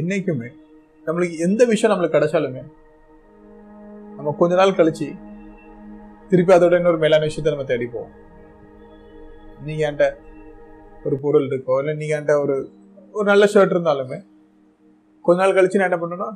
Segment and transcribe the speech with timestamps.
[0.00, 0.48] என்னைக்குமே
[1.06, 2.62] நம்மளுக்கு எந்த விஷயம் நம்மளுக்கு கிடைச்சாலுமே
[4.16, 5.06] நம்ம கொஞ்ச நாள் கழிச்சு
[6.28, 8.12] திருப்பி அதோட இன்னொரு மேலான விஷயத்த நம்ம தேடி போவோம்.
[9.64, 10.06] நீங்க என்கிட்ட
[11.04, 12.56] ஒரு பொருள் இருக்கோ இல்லை நீங்க என்கிட்ட ஒரு
[13.12, 14.18] ஒரு நல்ல ஷர்ட் இருந்தாலுமே
[15.22, 16.28] கொஞ்ச நாள் கழிச்சு நான் என்ன பண்ணணும்னா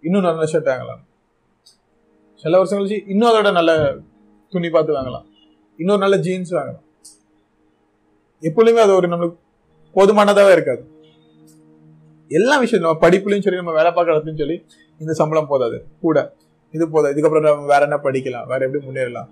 [0.00, 1.02] இன்னும் நல்ல ஷர்ட் வாங்கலாம்.
[2.34, 3.72] சில வருஷம் கழிச்சு இன்னும் அதோட நல்ல
[4.48, 5.26] துணி பார்த்து வாங்கலாம்.
[5.76, 6.86] இன்னொரு நல்ல ஜீன்ஸ் வாங்கலாம்.
[8.40, 9.38] எப்பொழுதுமே அது ஒரு நம்மளுக்கு
[9.94, 10.82] போதுமானதாவே இருக்காது.
[12.30, 14.66] எல்லா விஷயம் நம்ம படிப்புலையும் சரி நம்ம வேலை பார்க்குற இடத்துலையும் சொல்லி
[14.98, 15.78] இந்த சம்பளம் போதாது.
[16.00, 16.34] கூட.
[16.72, 18.46] இது போதாது இதுக்கப்புறம் நம்ம வேற என்ன படிக்கலாம்?
[18.46, 19.28] வேற எப்படி முன்னேறலாம்?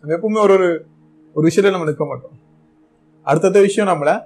[0.00, 0.86] நம்ம எப்பவுமே ஒரு ஒரு
[1.34, 2.30] ஒரு விஷயத்துல நம்ம நிற்க மாட்டோம்.
[3.22, 4.22] அடுத்தடுத்த விஷயம் நம்மள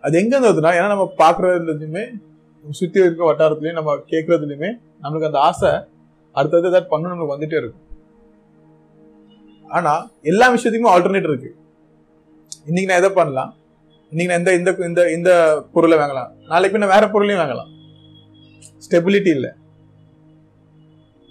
[0.00, 2.04] அது எங்க இருந்ததுன்னா ஏன்னா நம்ம பாக்குறதுலயுமே
[2.70, 4.70] சுத்தி இருக்க வட்டாரத்துலயும் நம்ம கேட்கறதுலயுமே
[5.02, 5.70] நம்மளுக்கு அந்த ஆசை
[6.32, 7.82] அடுத்தது ஏதாவது பண்ணணும் நம்மளுக்கு வந்துட்டே இருக்கும்.
[9.68, 11.56] ஆனா எல்லா விஷயத்துக்குமே ஆல்டர்னேட் இருக்கு.
[12.66, 13.54] இன்னைக்கு நான் எதை பண்ணலாம்?
[14.14, 15.30] இன்னைக்கு நான் இந்த இந்த இந்த இந்த
[15.72, 16.36] பொருளை வாங்கலாம்.
[16.48, 17.70] நாளைக்கு நான் வேற பொருளையும் வாங்கலாம்.
[18.84, 19.50] ஸ்டெபிலிட்டி இல்லை.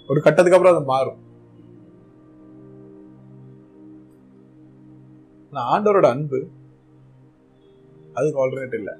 [0.08, 1.20] ஒரு கட்டத்துக்கு அப்புறம் அது மாறும்.
[5.52, 6.48] ஆண்டவரோட அன்பு
[8.14, 8.94] அதுக்கு ஆல்டர்னேட் இல்லை.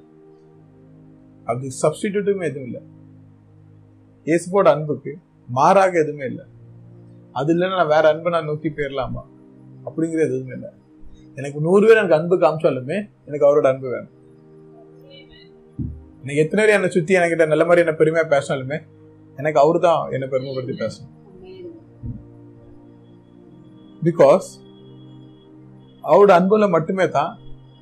[1.44, 2.82] அது சப்ஸ்டிடியூட்டுமே எதுவும் இல்லை.
[4.24, 6.44] இயேசுவோட அன்புக்கு மாறாக எதுவுமே இல்லை.
[7.32, 9.22] அது இல்லைன்னா நான் வேற அன்பை நான் நோக்கி போயிடலாமா
[9.84, 10.70] அப்படிங்கிறது எதுவுமே இல்லை.
[11.38, 14.12] எனக்கு நூறு பேர் எனக்கு அன்பு காமிச்சாலுமே எனக்கு அவரோட அன்பு வேணும்.
[16.22, 18.78] எனக்கு எத்தனை பேர் என்னை சுத்தி என்கிட்ட நல்ல மாதிரி என்ன பெருமையா பேசினாலுமே
[19.40, 21.12] எனக்கு அவரு தான் என்னை பெருமைப்படுத்தி பேசணும்.
[24.06, 24.48] பிகாஸ்
[26.10, 27.32] அவரோட அன்புல மட்டுமே தான்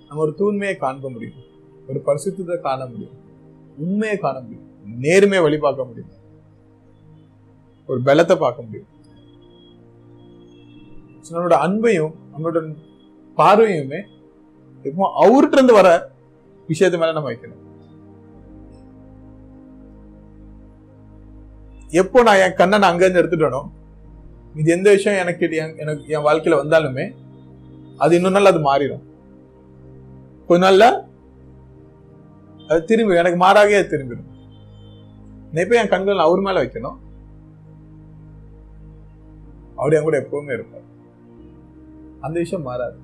[0.06, 1.38] நம்ம ஒரு தூய்மையை காண்ப முடியும்.
[1.88, 3.16] ஒரு பரிசுத்தத்தை காண முடியும்.
[3.84, 4.66] உண்மையை காண முடியும்.
[5.04, 6.10] நேர்மையை வழி பார்க்க முடியும்.
[7.88, 8.88] ஒரு பலத்தை பார்க்க முடியும்.
[11.32, 12.60] நம்மளோட அன்பையும் நம்மளோட
[13.40, 14.00] பார்வையுமே
[14.88, 15.88] எப்போ அவர்கிட்ட இருந்து வர
[16.70, 17.60] விஷயத்து மேல நம்ம வைக்கணும்.
[22.00, 23.62] எப்போ நான் என் கண்ணை நான் அங்கேருந்து எடுத்துட்டேனோ
[24.60, 25.44] இது எந்த விஷயம் எனக்கு
[25.82, 27.04] எனக்கு என் வாழ்க்கையில வந்தாலுமே
[28.02, 29.04] அது இன்னொரு நாள் அது மாறிடும்.
[30.48, 30.86] கொஞ்ச நாள்ல
[32.70, 34.28] அது திரும்பி எனக்கு மாறாகவே அது திரும்பிடும்.
[35.62, 36.98] எப்போ என் கண்கள் அவர் மேல வைக்கணும்
[39.80, 40.86] அவர் என் கூட எப்பவுமே இருப்பார்.
[42.26, 42.98] அந்த விஷயம் மாறாது.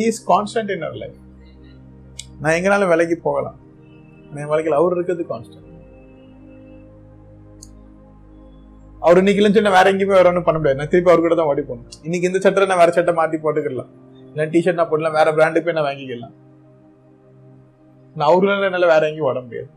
[0.00, 1.18] He is constant in our life
[2.42, 3.58] நான் எங்கனாலும் விலைக்கு போகலாம்.
[4.40, 5.66] என் வாழ்க்கையில் அவர் இருக்கிறது கான்ஸ்டன்ட்
[9.06, 10.78] அவர் இன்னைக்கு இல்லைன்னு வேற எங்கேயுமே வேற ஒன்றும் பண்ண முடியாது.
[10.80, 11.88] நான் திருப்பி அவர் கூட தான் ஓடி போகணும்.
[12.06, 13.90] இன்னைக்கு இந்த சட்டை நான் வேற சட்டை மாற்றி போட்டுக்கலாம்
[14.30, 16.34] இல்லை டிஷர்ட் நான் போடலாம் வேற பிராண்டு போய் நான் வாங்கிக்கலாம்.
[18.16, 19.68] நான் அவருல என்னால வேற எங்கேயும் ஓட முடியாது.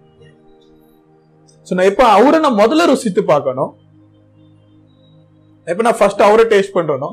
[1.68, 3.72] ஸோ நான் எப்போ அவரை நான் முதல்ல ருசித்து பார்க்கணும்?
[5.72, 7.10] எப்போ நான் ஃபர்ஸ்ட் அவரை டேஸ்ட் பண்ணுறேனோ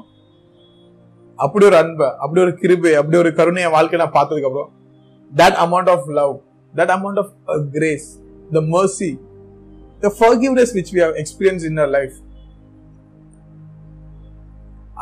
[1.38, 4.72] அப்படி ஒரு அன்பை அப்படி ஒரு கிருபை அப்படி ஒரு கருணையை வாழ்க்கை நான் பார்த்ததுக்கு அப்புறம்
[5.32, 6.34] that amount of love
[6.75, 7.32] that amount of
[7.76, 8.09] grace
[8.50, 9.10] the mercy
[10.03, 12.16] the forgiveness which we have experience in our life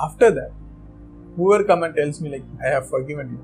[0.06, 0.54] after that
[1.36, 3.40] whoever come and tells me like I have forgiven you,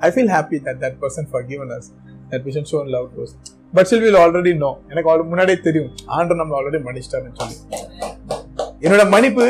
[0.00, 1.84] I feel happy that that person forgiven us,
[2.30, 3.32] that we should show love to us.
[3.72, 4.72] But still we'll already know.
[4.90, 7.58] எனக்கு முன்னாடியே தெரியும் ஆண்டர் நம்ம already மன்னிச்சிட்டாருன்னு சொல்லி
[8.84, 9.46] என்னோட மன்னிப்பு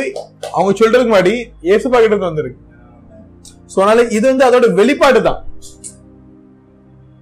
[0.54, 1.34] அவங்க சொல்றதுக்கு முன்னாடி
[1.74, 2.60] ஏசுபா கிட்ட இருந்து வந்திருக்கு
[3.72, 5.40] சோ அதனால இது வந்து அதோட வெளிப்பாடு தான்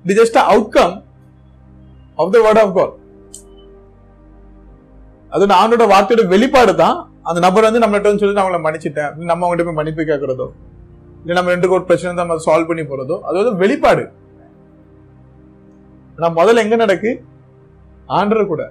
[0.05, 0.95] இது just outcome
[2.23, 2.95] of the word of God
[5.37, 6.97] அது ஆண்டோட வார்த்தையோட வெளிப்பாடு தான்
[7.29, 9.11] அந்த நபர் வந்து நம்மள்ட்ட வந்து சொல்லி அவங்கள மன்னிச்சிட்டேன்.
[9.31, 10.47] நம்ம அவங்ககிட்ட போய் மன்னிப்பு கேட்கறதோ
[11.23, 14.05] இல்லை நம்ம ரெண்டு ஒரு பிரச்சனை தான் நம்ம சால்வ் பண்ணி போறதோ அது வந்து வெளிப்பாடு.
[16.23, 17.11] நான் முதல்ல எங்க நடக்கு?
[18.19, 18.63] ஆண்டர் கூட.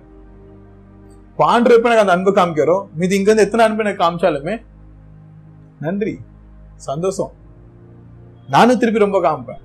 [1.30, 1.46] இப்போ
[1.76, 4.56] எப்ப எனக்கு அந்த அன்பு காமிக்கிறோம் மீது இங்க இருந்து எத்தனை அன்பு எனக்கு காமிச்சாலுமே
[5.86, 6.16] நன்றி
[6.88, 7.32] சந்தோஷம்.
[8.54, 9.64] நானும் திருப்பி ரொம்ப காமிப்பேன்.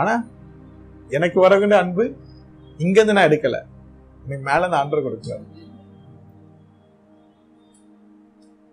[0.00, 0.14] ஆனா
[1.16, 2.04] எனக்கு வரக்கூடிய அன்பு
[2.84, 3.58] இங்க இருந்து நான் எடுக்கல.
[4.24, 5.46] எனக்கு மேல அந்த ஆண்டர் கொடுக்குறாரு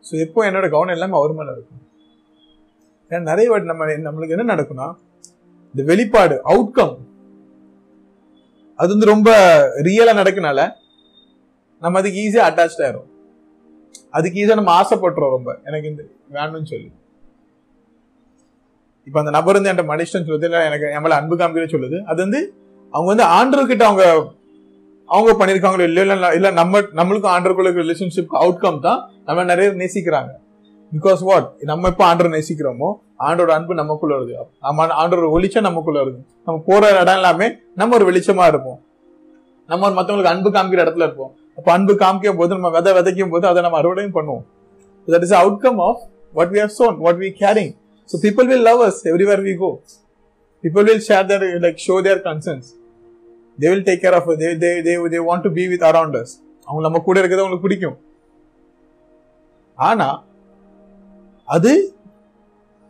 [0.08, 1.82] ஸோ எப்போ என்னோட கவனம் எல்லாமே அவர் மேல இருக்கும்.
[3.10, 4.88] ஏன்னா நிறைய வாட்டி நம்ம நம்மளுக்கு என்ன நடக்கும்னா
[5.74, 6.96] இந்த வெளிப்பாடு அவுட்கம்
[8.80, 9.30] அது வந்து ரொம்ப
[9.88, 10.60] ரியலா நடக்கனால
[11.84, 13.10] நம்ம அதுக்கு ஈஸியா அட்டாச் ஆயிரும்.
[14.18, 15.52] அதுக்கு ஈஸியா நம்ம ஆசைப்பட்டுறோம் ரொம்ப.
[15.70, 16.04] எனக்கு இந்த
[16.36, 16.90] வேணும்னு சொல்லி.
[19.08, 21.98] இப்போ அந்த நபர் வந்து என்கிட்ட மனுஷன் சொல்லுது இல்லை எனக்கு என் மேலே அன்பு காமிக்கிற சொல்லுது.
[22.12, 22.40] அது வந்து
[22.94, 24.06] அவங்க வந்து ஆண்டர்கிட்ட அவங்க
[25.10, 30.32] அவங்க பண்ணியிருக்காங்களோ இல்லை இல்லை இல்லை நம்ம நம்மளுக்கும் ஆண்டருக்குள்ள ரிலேஷன்ஷிப் அவுட்கம் தான் நம்ம நிறைய நேசிக்கிறாங்க.
[30.92, 32.90] பிகாஸ் வாட் நம்ம இப்போ ஆண்டர் நேசிக்கிறோமோ
[33.28, 34.34] ஆண்டோட அன்பு நமக்குள்ள வருது.
[34.66, 36.20] நம்ம ஆண்டோட வெளிச்சம் நமக்குள்ள வருது.
[36.48, 37.48] நம்ம போற இடம் எல்லாமே
[37.80, 38.80] நம்ம ஒரு வெளிச்சமா இருப்போம்.
[39.70, 41.32] நம்ம ஒரு மற்றவங்களுக்கு அன்பு காமிக்கிற இடத்துல இருப்போம்.
[41.58, 44.46] அப்போ அன்பு காமிக்கும் போது நம்ம விதை விதைக்கும் போது அதை நம்ம அறுவடையும் பண்ணுவோம்.
[45.08, 46.02] That is outcome of
[46.38, 47.74] what we have sown what we caring
[48.10, 49.72] so people will love us everywhere we go
[50.64, 52.68] people will share their like show their concerns.
[53.60, 56.14] They will take care of it they they they, they want to be with around
[56.22, 56.30] us.
[56.68, 57.98] அவங்க நம்ம கூட இருக்கிறது அவங்களுக்கு பிடிக்கும்.
[59.78, 60.08] ஆனா
[61.56, 61.72] அது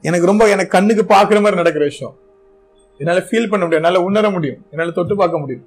[0.04, 2.16] எனக்கு ரொம்ப எனக்கு கண்ணுக்கு பார்க்குற மாதிரி நடக்கிற விஷயம்.
[3.00, 3.82] என்னால் ஃபீல் பண்ண முடியும்.
[3.82, 4.62] என்னால் உணர முடியும்.
[4.72, 5.66] என்னால் தொட்டு பார்க்க முடியும்.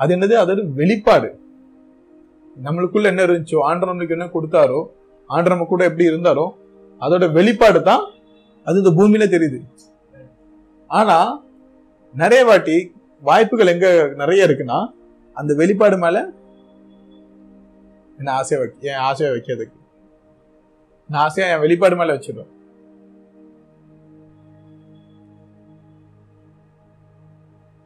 [0.00, 0.34] அது என்னது?
[0.42, 1.30] அதாவது வெளிப்பாடு.
[2.56, 4.80] நம்மளுக்குள்ள என்ன இருந்துச்சோ ஆண்டர் நம்மளுக்கு என்ன கொடுத்தாரோ
[5.30, 6.46] ஆண்டர் நம்ம கூட எப்படி இருந்தாரோ
[7.00, 8.04] அதோட வெளிப்பாடு தான்
[8.66, 9.58] அது இந்த பூமியில தெரியுது.
[10.90, 11.16] ஆனா
[12.14, 12.76] நிறைய வாட்டி
[13.28, 13.88] வாய்ப்புகள் எங்க
[14.22, 14.78] நிறைய இருக்குன்னா
[15.36, 16.18] அந்த வெளிப்பாடு மேல
[18.18, 19.78] என்ன ஆசையை வைக்க என் ஆசையை வைக்கிறதுக்கு?
[21.10, 22.52] நான் ஆசையா என் வெளிப்பாடு மேல வச்சிருவேன்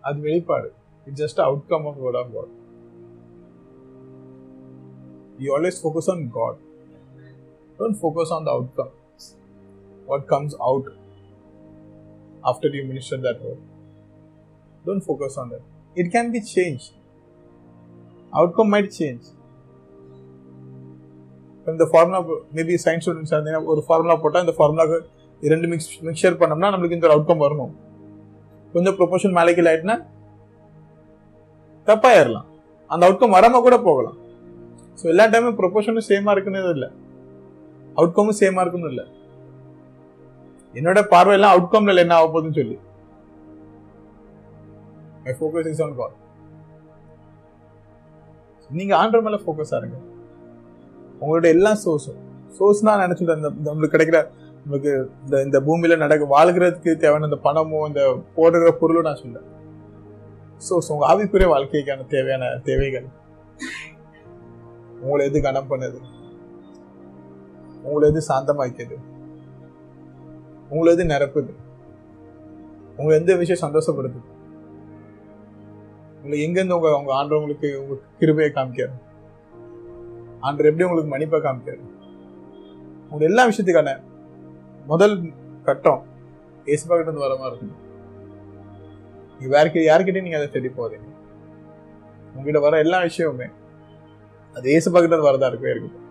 [0.08, 0.68] அது வெளிப்பாடு.
[1.06, 2.52] It's just outcome of code of God
[5.44, 6.60] you always focus on God
[7.78, 8.92] don't focus on the outcome
[10.08, 10.88] what comes out
[12.42, 13.58] after you minister that word.
[14.84, 15.62] Don't focus on that.
[15.96, 16.86] It can be changed.
[18.32, 19.24] Outcome might change.
[21.66, 22.18] இந்த the formula,
[22.56, 23.32] maybe science students
[23.72, 24.98] ஒரு formula போட்டால் இந்த ஃபார்முலாக்கு
[25.42, 27.72] இரண்டு mix mixer பண்ணோம்னா நம்மளுக்கு இந்த outcome வரணும்
[28.74, 29.96] கொஞ்சம் ப்ரொபோஷன் மேலைக்கு ஆயிட்டுனா
[31.88, 32.48] தப்பாயிடலாம்
[32.90, 34.16] அந்த அவுட்கம் வராமல் கூட போகலாம்
[34.98, 36.88] ஸோ எல்லா டைமும் ப்ரொபோஷனும் சேமா இருக்குன்னு இல்லை
[37.96, 39.04] அவுட்கமும் சேமா இருக்குன்னு இல்லை
[40.74, 42.78] என்னோட பார்வையெல்லாம் அவுட்கம்ல என்ன ஆக போகுதுன்னு சொல்லி.
[45.24, 46.16] My focus is on God
[48.70, 49.98] நீங்க ஆண்டர் மேல ஃபோக்கஸ் ஆருங்க
[51.20, 52.18] உங்களோட எல்லா சோர்ஸும்
[52.58, 54.18] சோர்ஸ்னா நினைச்சுட்டு இந்த நம்மளுக்கு கிடைக்கிற
[54.62, 54.92] நம்மளுக்கு
[55.24, 58.02] இந்த இந்த பூமியில நடக்க வாழ்கிறதுக்கு தேவையான இந்த பணமோ இந்த
[58.36, 59.40] போடுற பொருளும் நான் சொல்ல
[60.58, 63.08] சோர்ஸ் உங்க ஆவிக்குரிய வாழ்க்கைக்கான தேவையான தேவைகள்.
[65.00, 65.98] உங்களை எது கனம் பண்ணுது?
[67.82, 68.96] உங்களை எது சாந்தமாக்கியது?
[70.70, 71.52] உங்களை எது நிரப்புது.
[72.98, 74.20] உங்களை எந்த விஷயம் சந்தோஷப்படுது
[76.16, 78.96] உங்களை எங்கேருந்து உங்க உங்க ஆண்டவங்களுக்கு உங்க கிருபையை காமிக்காரு
[80.46, 81.82] ஆண்டர் எப்படி உங்களுக்கு மன்னிப்பை காமிக்காரு
[83.12, 83.92] உங்க எல்லா விஷயத்துக்கான
[84.92, 85.14] முதல்
[85.68, 86.02] கட்டம்
[86.72, 87.84] ஏசுபா கிட்ட இருந்து வர மாதிரி இருக்கும்.
[89.36, 91.08] நீங்க வேற யாருக்கிட்டையும் நீங்க அதை தேடி போதீங்க
[92.34, 93.48] உங்ககிட்ட வர எல்லா விஷயமுமே
[94.56, 96.06] அது ஏசுபா கிட்ட இருந்து வரதா இருக்கவே இருக்கு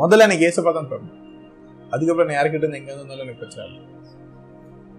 [0.00, 1.17] முதல்ல எனக்கு ஏசுபா தான் தரணும்.
[1.92, 3.82] அதுக்கப்புறம் நான் யாருக்கிட்ட இருந்து எங்க இருந்தாலும் எனக்கு பிரச்சனை இல்லை.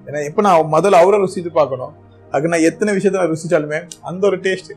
[0.08, 1.94] ஏன்னா எப்போ நான் முதல்ல அவரை ருசித்து பார்க்கணும்?
[2.32, 4.74] அதுக்கு நான் எத்தனை விஷயத்த நான் ருசிச்சாலுமே அந்த ஒரு டேஸ்ட்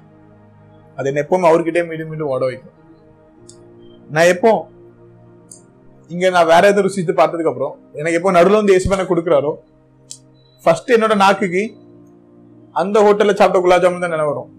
[0.99, 2.77] அது என்ன எப்பவுமே அவர்கிட்டே மீண்டும் மீண்டும் ஓட வைக்கும்.
[4.15, 4.51] நான் எப்போ
[6.15, 9.53] இங்க நான் வேற எதுவும் ருசித்து பார்த்ததுக்கு அப்புறம் எனக்கு எப்போ நடுவில் வந்து ஏசுபான கொடுக்குறாரோ
[10.65, 11.63] ஃபர்ஸ்ட் என்னோட நாக்குக்கு
[12.81, 14.51] அந்த ஹோட்டல்ல சாப்பிட்ட குலாப் ஜாமுன் தான் நினைவு வரும்.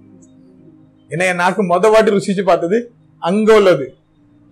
[1.12, 2.78] ஏன்னா என் நாக்கு மொத வாட்டி ருசிச்சு பார்த்தது
[3.30, 3.86] அங்க உள்ளது.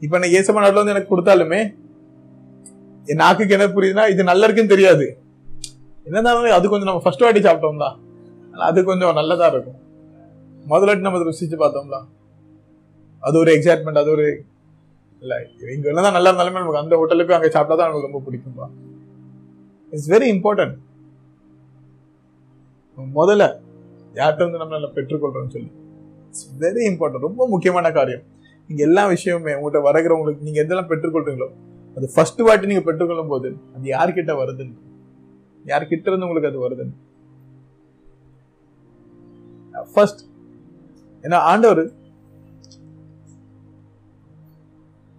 [0.01, 1.59] இப்ப நான் ஏசப்பா நடுவில் வந்து எனக்கு கொடுத்தாலுமே
[3.09, 5.05] என் நாக்குக்கு என்ன புரியுதுன்னா இது நல்லா இருக்குன்னு தெரியாது.
[6.07, 7.87] என்னதான் அது கொஞ்சம் நம்ம ஃபர்ஸ்ட் வாட்டி சாப்பிட்டோம்ல.
[8.69, 9.79] அது கொஞ்சம் நல்லதா இருக்கும்.
[10.71, 11.97] முதலாட்டி நம்ம ருசிச்சு பார்த்தோம்ல.
[13.27, 14.25] அது ஒரு எக்ஸைட்மெண்ட் அது ஒரு
[15.23, 15.37] இல்லை
[15.73, 18.67] இங்க என்னதான் நல்லா இருந்தாலுமே நமக்கு அந்த ஹோட்டலில் போய் அங்கே சாப்பிட்டா தான் நமக்கு ரொம்ப பிடிக்கும்பா.
[19.93, 20.77] இட்ஸ் வெரி இம்பார்ட்டன்ட்
[23.17, 23.43] முதல்ல
[24.19, 25.71] யார்கிட்ட வந்து நம்ம நல்லா பெற்றுக்கொள்றோம்னு சொல்லி.
[26.29, 28.23] இட்ஸ் வெரி இம்பார்ட்டன்ட் ரொம்ப முக்கியமான காரியம்.
[28.69, 31.49] நீங்கள் எல்லா விஷயமுமே உங்கள்கிட்ட வரகிறவங்களுக்கு நீங்க எதெல்லாம் பெற்றுக்கொள்றீங்களோ
[31.95, 34.75] அது ஃபர்ஸ்ட் வாட்டி நீங்க பெற்றுக்கொள்ளும் போது அது யார்கிட்ட வருதுன்னு?
[35.65, 36.95] யார்கிட்ட இருந்து உங்களுக்கு அது வருதுன்னு?
[39.93, 40.21] ஃபர்ஸ்ட்
[41.23, 41.83] ஏன்னா ஆண்டவர்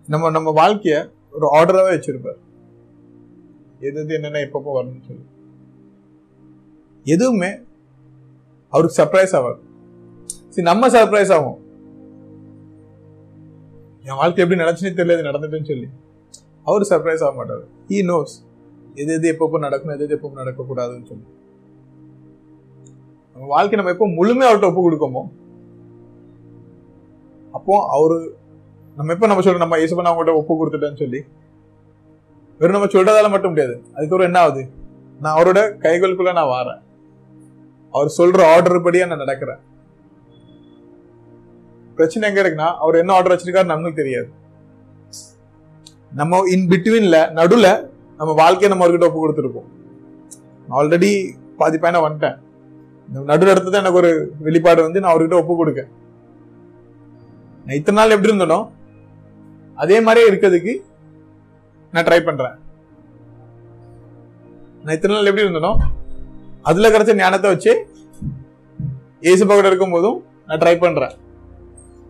[0.09, 0.97] நம்ம நம்ம வாழ்க்கைய
[1.37, 2.41] ஒரு ஆர்டராகவே வச்சிருப்பார்.
[3.87, 5.25] எது எது என்னென்ன எப்பப்போ வரணும்னு சொல்லி.
[7.15, 7.51] எதுவுமே
[8.73, 9.61] அவருக்கு சர்ப்ரைஸ் ஆகாது
[10.49, 11.61] சரி நம்ம சர்ப்ரைஸ் ஆகும்
[14.09, 15.89] என் வாழ்க்கை எப்படி நினைச்சுன்னு தெரியல இது நடந்துட்டுன்னு சொல்லி.
[16.67, 17.63] அவர் சர்ப்ரைஸ் ஆக மாட்டார்.
[17.91, 18.35] ஹீ நோஸ்
[19.03, 21.27] எது எது எப்பப்போ நடக்கணும் எது எது எப்பப்போ நடக்கக்கூடாதுன்னு சொல்லி.
[23.35, 25.23] நம்ம வாழ்க்கை நம்ம எப்போ முழுமையாக அவர்கிட்ட ஒப்பு கொடுக்கோமோ
[27.57, 28.17] அப்போ அவரு
[28.97, 31.21] நம்ம எப்போ நம்ம சொல்றோம் நம்ம இயேசுப்பா அவங்கள்ட்ட ஒப்பு கொடுத்துட்டேன்னு சொல்லி
[32.61, 33.75] வெறும் நம்ம சொல்றதால மட்டும் முடியாது.
[33.95, 34.63] அதுக்கப்புறம் என்ன ஆகுது?
[35.23, 36.81] நான் அவரோட கைகளுக்குள்ள நான் வாரேன்.
[37.95, 39.61] அவர் சொல்ற ஆர்டர் படியா நான் நடக்கிறேன்.
[41.97, 44.29] பிரச்சனை எங்க இருக்குன்னா அவர் என்ன ஆர்டர் வச்சிருக்காரு நம்மளுக்கு தெரியாது.
[46.19, 47.67] நம்ம இன் பிட்வீன்ல நடுல
[48.19, 49.69] நம்ம வாழ்க்கையை நம்ம அவர்கிட்ட ஒப்பு கொடுத்துருப்போம்.
[50.79, 51.11] ஆல்ரெடி
[51.61, 52.37] பாதி பையனை வந்துட்டேன்.
[53.09, 54.11] இந்த நடு இடத்துல எனக்கு ஒரு
[54.47, 55.81] வெளிப்பாடு வந்து நான் அவர்கிட்ட ஒப்பு கொடுக்க
[57.65, 58.59] நான் இத்தனை நாள் எப்படி இருந்தனோ
[59.83, 60.75] அதே மாதிரியே இருக்கிறதுக்கு
[61.95, 62.57] நான் ட்ரை பண்றேன்.
[64.85, 65.73] நான் இத்தனை நாள் எப்படி இருந்தனோ
[66.71, 67.73] அதுல கிடைச்ச ஞானத்தை வச்சு
[69.31, 71.15] ஏசு பக்கத்துல இருக்கும் போதும் நான் ட்ரை பண்றேன்.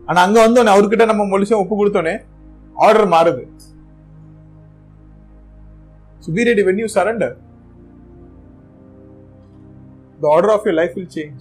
[0.09, 2.14] ஆனா அங்க வந்தோடனே அவர்கிட்ட நம்ம முழுசும் ஒப்பு கொடுத்தோன்னே
[2.87, 3.42] ஆர்டர் மாறுது.
[6.26, 7.37] Superiority when you surrender
[10.23, 11.41] the order of your life will change.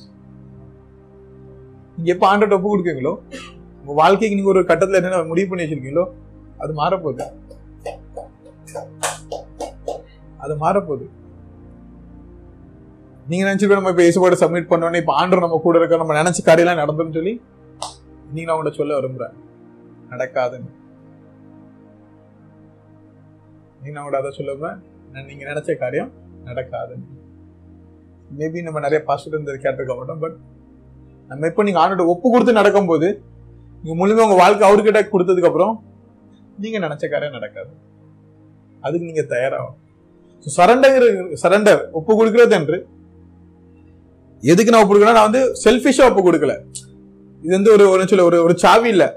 [1.96, 3.12] நீங்க எப்போ ஆண்டோட ஒப்பு கொடுக்கீங்களோ
[3.82, 6.06] உங்க வாழ்க்கைக்கு நீங்க ஒரு கட்டத்துல என்ன முடிவு பண்ணி வச்சிருக்கீங்களோ
[6.64, 7.26] அது மாறப்போகுது.
[10.44, 11.06] அது மாறப்போகுது.
[13.30, 16.82] நீங்க நினைச்சிருக்க நம்ம இப்போ இயேசுவோட சப்மிட் பண்ணோன்னே இப்ப ஆண்டர் நம்ம கூட இருக்க நம்ம நினைச்ச காரியெல்லாம்
[16.84, 17.34] நடந்துன்னு சொல்லி
[18.36, 19.36] நீங்கள் நான் சொல்ல விரும்புறேன்.
[20.14, 20.72] நடக்காதுன்னு.
[23.84, 24.78] நீங்கள் கூட அதை சொல்லுவேன்.
[25.30, 26.12] நீங்கள் நினச்ச காரியம்
[26.50, 26.94] நடக்காது.
[28.40, 30.36] மேபி நம்ம நிறைய பாஸ்ட் இருந்தது கேட்டிருக்க மாட்டோம் பட்
[31.30, 33.08] நம்ம இப்போ நீங்கள் ஆண்டோட ஒப்பு கொடுத்து நடக்கும்போது
[33.84, 35.74] நீங்கள் முழுமையாக உங்கள் வாழ்க்கை அவர்கிட்ட கொடுத்ததுக்கப்புறம்
[36.64, 37.72] நீங்கள் நினச்ச காரியம் நடக்காது.
[38.86, 39.78] அதுக்கு நீங்கள் தயாராகும்
[40.58, 41.08] சரண்டர்
[41.44, 42.78] சரண்டர் ஒப்பு கொடுக்குறது என்று.
[44.52, 46.54] எதுக்கு நான் ஒப்பு கொடுக்கணும் நான் வந்து செல்ஃபிஷாக ஒப்பு கொடுக்கல.
[47.44, 49.10] இது வந்து ஒரு ஒரு சொல்ல ஒரு ஒரு சாவி இல்லை.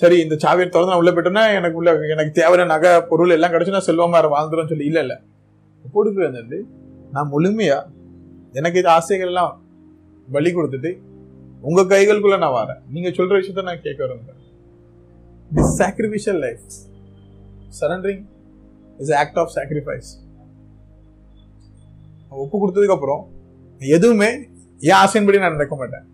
[0.00, 3.76] சரி இந்த சாவியை திறந்து நான் உள்ள போயிட்டேன்னா எனக்கு உள்ள எனக்கு தேவையான நகை பொருள் எல்லாம் கிடைச்சு
[3.76, 5.16] நான் செல்வமாக வாழ்ந்துரும் சொல்லி இல்லை இல்லை.
[5.84, 6.58] ஒப்பு வந்து
[7.12, 7.78] நான் முழுமையா
[8.52, 9.52] எனக்கு இது ஆசைகள் எல்லாம்
[10.32, 10.90] பலி கொடுத்துட்டு
[11.60, 12.80] உங்க கைகளுக்குள்ள நான் வரேன்.
[12.94, 14.42] நீங்க சொல்ற விஷயத்த நான் கேட்க விரும்புறேன்.
[15.56, 16.64] This sacrificial life
[17.80, 18.24] surrendering
[18.98, 20.10] is act of sacrifice
[22.30, 23.22] ஒப்பு கொடுத்ததுக்கு அப்புறம்
[23.80, 24.30] எதுவுமே
[24.80, 26.06] என் ஆசையின்படி நான் நடக்க மாட்டேன்.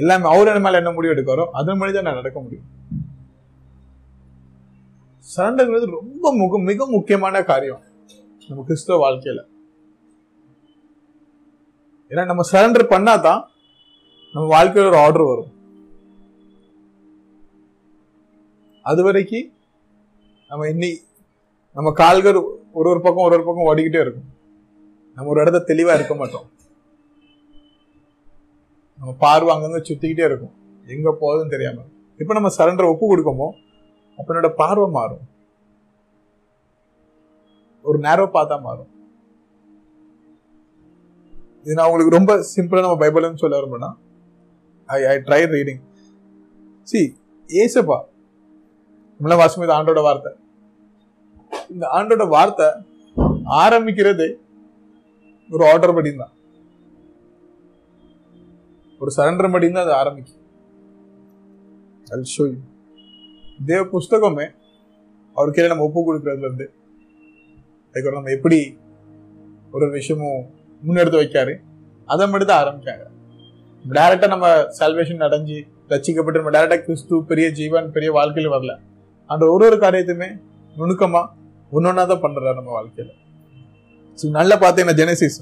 [0.00, 2.66] எல்லாமே அவர் மேல என்ன முடிவு எடுக்காரோ அதன் மொழி தான் நடக்க முடியும்.
[5.34, 7.82] சரண்டர்ங்கிறது ரொம்ப முக மிக முக்கியமான காரியம்
[8.48, 9.40] நம்ம கிறிஸ்துவ வாழ்க்கையில.
[12.10, 13.42] ஏன்னா நம்ம சரண்டர் பண்ணாதான்
[14.34, 15.52] நம்ம வாழ்க்கையில ஒரு ஆர்டர் வரும்.
[18.90, 19.48] அது வரைக்கும்
[20.50, 20.90] நம்ம இன்னி
[21.76, 22.38] நம்ம கால்கள்
[22.78, 24.28] ஒரு ஒரு பக்கம் ஒரு ஒரு பக்கம் ஓடிக்கிட்டே இருக்கும்.
[25.16, 26.46] நம்ம ஒரு இடத்த தெளிவா இருக்க மாட்டோம்.
[28.98, 30.54] நம்ம பார்வை அங்கங்கே சுத்திக்கிட்டே இருக்கும்.
[30.94, 31.88] எங்கே போகுதுன்னு தெரியாமல்
[32.20, 33.48] இப்போ நம்ம சரண்டர் ஒப்பு கொடுக்கமோ
[34.18, 35.24] அப்போ என்னோட பார்வை மாறும்.
[37.88, 38.90] ஒரு நேரோ பார்த்தா மாறும்.
[41.64, 43.90] இது நான் உங்களுக்கு ரொம்ப சிம்பிளாக நம்ம பைபிள்னு சொல்ல விரும்புனா
[44.88, 45.82] I I try reading
[46.90, 47.00] C
[47.50, 47.98] ஏசப்பா
[49.20, 50.32] நம்மளாம் வாசிக்கும் இது ஆண்டோட வார்த்தை.
[51.74, 52.68] இந்த ஆண்டோட வார்த்தை
[53.62, 54.26] ஆரம்பிக்கிறது
[55.50, 56.34] ஒரு ஆர்டர் படி தான்
[59.00, 60.40] ஒரு சரண்டர் மடி தான் அது ஆரம்பிக்கும்.
[62.06, 62.58] அது ஷோ யூ
[63.68, 64.46] தேவ புஸ்தகமே
[65.36, 66.66] அவர் கீழே நம்ம ஒப்பு கொடுக்கறதுல இருந்து
[67.88, 68.58] அதுக்கப்புறம் நம்ம எப்படி
[69.76, 70.40] ஒரு விஷயமும்
[70.82, 71.54] முன்னெடுத்து வைக்காரு
[72.08, 73.04] அதை மட்டும் தான் ஆரம்பிக்காங்க
[73.84, 74.46] டேரக்டா நம்ம
[74.78, 75.58] சால்வேஷன் அடைஞ்சு
[75.92, 78.72] ரசிக்கப்பட்டு நம்ம டேரக்டா கிறிஸ்து பெரிய ஜீவன் பெரிய வாழ்க்கையில வரல.
[79.30, 80.28] அந்த ஒரு ஒரு காரியத்தையுமே
[80.76, 81.22] நுணுக்கமா
[81.72, 83.10] ஒன்னொன்னா தான் பண்றாரு நம்ம வாழ்க்கையில.
[84.18, 85.38] ஸோ நல்லா பார்த்தீங்கன்னா Genesis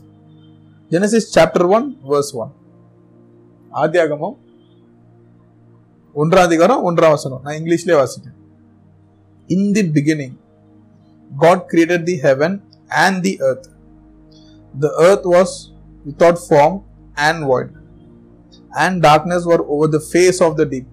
[0.91, 2.53] Genesis chapter one verse one
[3.82, 4.38] ஆத்தியாகமம்
[6.16, 8.38] ஒன்றாம் அதிகாரம் ஒன்றாம் வசனம் நான் இங்கிலீஷ்லயே வாசிட்டேன்
[9.50, 10.36] in the beginning
[11.32, 12.56] God created the heaven
[13.04, 13.68] and the earth
[14.74, 15.50] The earth was
[16.06, 16.84] without form
[17.18, 17.76] and void,
[18.74, 20.88] and darkness were over the face of the deep,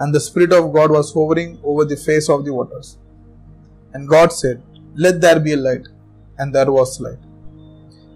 [0.00, 2.96] and the Spirit of God was hovering over the face of the waters.
[3.94, 4.62] And God said,
[4.96, 5.86] Let there be a light,
[6.38, 7.22] and there was light.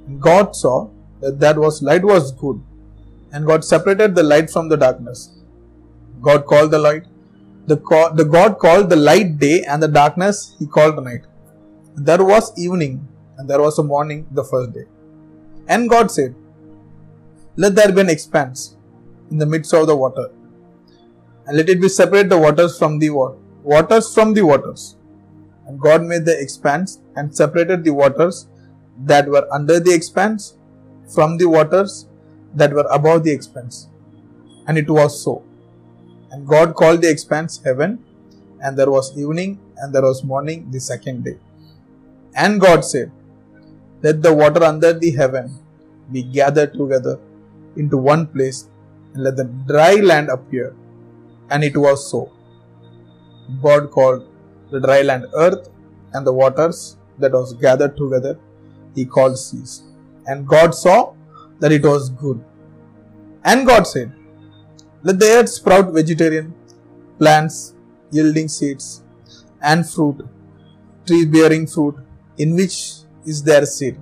[0.07, 0.77] And God saw
[1.21, 2.59] that that was light was good,
[3.34, 5.32] and God separated the light from the darkness.
[6.22, 7.06] God called the light,
[7.66, 7.78] the,
[8.16, 11.26] the God called the light day, and the darkness He called night.
[11.96, 14.86] There was evening, and there was a morning the first day.
[15.68, 16.36] And God said,
[17.56, 18.78] Let there be an expanse
[19.32, 20.30] in the midst of the water,
[21.48, 24.96] and let it be separate the waters from the water, waters from the waters.
[25.66, 28.48] And God made the expanse and separated the waters
[29.06, 30.58] that were under the expanse
[31.14, 32.08] from the waters
[32.56, 33.88] that were above the expanse.
[34.68, 35.44] And it was so.
[36.32, 38.04] And God called the expanse heaven,
[38.62, 41.38] and there was evening, and there was morning the second day.
[42.36, 43.12] And God said,
[44.02, 45.56] Let the water under the heaven
[46.12, 47.20] be gathered together
[47.76, 48.68] into one place,
[49.14, 50.76] and let the dry land appear.
[51.50, 52.32] And it was so.
[53.62, 54.28] God called
[54.72, 55.70] the dry land earth,
[56.14, 58.40] and the waters that was gathered together
[58.96, 59.84] he called seas.
[60.26, 61.14] And God saw
[61.64, 62.44] that it was good.
[63.46, 64.12] And God said,
[65.02, 66.54] Let the earth sprout vegetarian
[67.20, 67.76] plants
[68.12, 69.04] yielding seeds
[69.62, 70.28] and fruit,
[71.06, 71.96] trees bearing fruit,
[72.38, 72.76] in which
[73.26, 73.98] is their seed,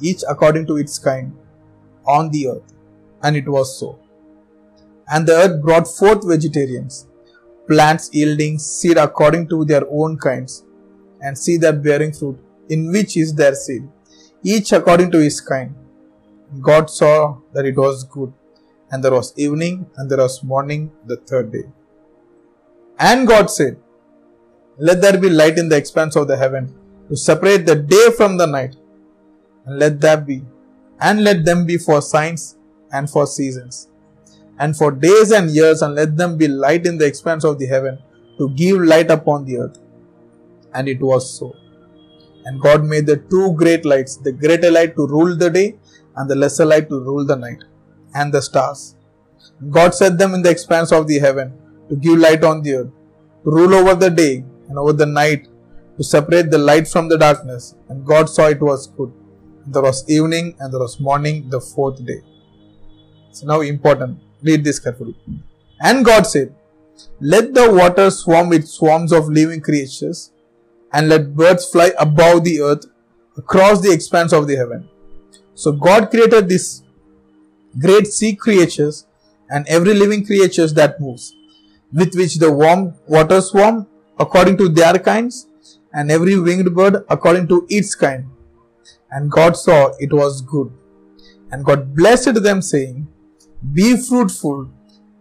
[0.00, 1.32] each according to its kind.
[2.14, 2.72] on the earth.
[3.22, 3.98] And it was so.
[5.08, 7.06] And the earth brought forth vegetarians,
[7.68, 10.64] plants yielding seed according to their own kinds,
[11.22, 13.88] and seed that bearing fruit, in which is their seed,
[14.42, 15.74] each according to his kind.
[16.60, 18.32] God saw that it was good,
[18.90, 21.64] and there was evening, and there was morning the third day.
[22.98, 23.76] And God said,
[24.78, 26.74] Let there be light in the expanse of the heaven
[27.08, 28.76] to separate the day from the night,
[29.66, 30.44] and let that be,
[31.00, 32.56] and let them be for signs
[32.92, 33.88] and for seasons,
[34.58, 37.66] and for days and years, and let them be light in the expanse of the
[37.66, 37.98] heaven
[38.38, 39.78] to give light upon the earth.
[40.72, 41.54] And it was so.
[42.44, 45.76] And God made the two great lights, the greater light to rule the day,
[46.16, 47.62] and the lesser light to rule the night,
[48.14, 48.96] and the stars.
[49.70, 51.52] God set them in the expanse of the heaven
[51.88, 52.92] to give light on the earth,
[53.44, 55.48] to rule over the day and over the night,
[55.96, 57.74] to separate the light from the darkness.
[57.88, 59.12] And God saw it was good.
[59.66, 62.20] There was evening and there was morning the fourth day.
[63.32, 64.18] So now important.
[64.42, 65.16] Read this carefully.
[65.80, 66.54] And God said,
[67.20, 70.32] Let the water swarm with swarms of living creatures,
[70.92, 72.86] and let birds fly above the earth
[73.36, 74.88] across the expanse of the heaven.
[75.54, 76.82] So God created these
[77.78, 79.06] great sea creatures
[79.50, 81.34] and every living creatures that moves,
[81.92, 83.86] with which the warm water swarm
[84.18, 85.48] according to their kinds,
[85.92, 88.26] and every winged bird according to its kind.
[89.10, 90.72] And God saw it was good.
[91.52, 93.06] And God blessed them, saying,
[93.72, 94.70] Be fruitful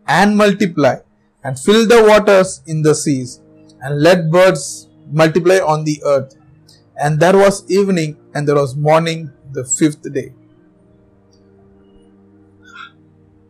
[0.07, 0.95] and multiply,
[1.43, 3.41] and fill the waters in the seas,
[3.81, 6.35] and let birds multiply on the earth.
[6.99, 10.23] And there was evening, and there was morning the fifth day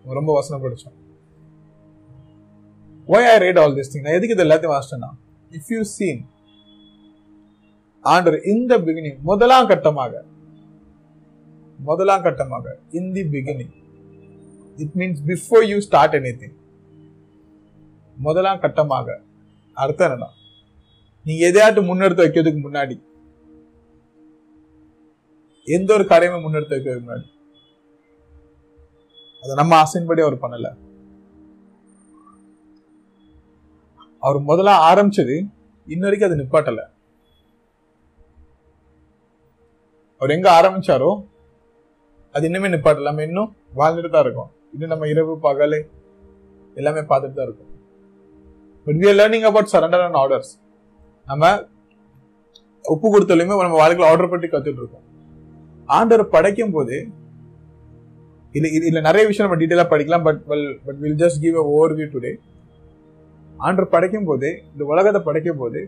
[0.06, 0.96] ரொம்ப வசனம் படிச்சோம்.
[3.10, 5.10] Why I read all this thing நான் எதுக்கு இது எல்லாத்தையும் வாசிட்டேன்னா
[5.52, 6.22] if you seen
[8.06, 10.24] ஆண்டர் இந்த beginning முதலாம் கட்டமாக
[11.80, 13.74] முதலாம் கட்டமாக in the beginning
[14.78, 16.58] it means before you start anything
[18.18, 19.08] முதலாம் கட்டமாக
[19.78, 20.30] அர்த்தம் என்னன்னா
[21.26, 22.96] நீங்க எதையாட்டு முன்னெடுத்து வைக்கிறதுக்கு முன்னாடி
[25.68, 27.26] எந்த ஒரு காரியமே முன்னெடுத்து வைக்க முன்னாடி.
[29.44, 30.68] அதை நம்ம ஆசையின்படி அவர் பண்ணல.
[34.26, 35.36] அவர் முதல்ல ஆரம்பிச்சது
[35.94, 36.82] இன்ன வரைக்கும் அது நிப்பாட்டல.
[40.20, 41.12] அவர் எங்க ஆரம்பிச்சாரோ
[42.36, 43.10] அது இன்னுமே நிப்பாட்டல.
[43.10, 43.50] நம்ம இன்னும்
[43.80, 44.52] வாழ்ந்துட்டு தான் இருக்கோம்.
[44.74, 45.80] இன்னும் நம்ம இரவு பகலை
[46.80, 47.72] எல்லாமே பார்த்துட்டு தான் இருக்கோம்.
[48.86, 50.54] But we are learning about surrender and orders
[51.28, 51.52] நம்ம
[52.86, 55.08] ஒப்பு கொடுத்தாலுமே நம்ம வாழ்க்கையில் ஆர்டர் பற்றி கத்துட்டு இருக்கோம்.
[55.90, 56.98] ஆண்டர் படைக்கும் போது
[58.56, 61.66] இல்ல இதுல நிறைய விஷயம் நம்ம டீட்டெயிலா படிக்கலாம் but well but will just give a
[61.98, 62.32] overview today
[63.60, 65.82] ஆண்டர் படைக்கும் போது இந்த உலகத்தை படைக்கும் போது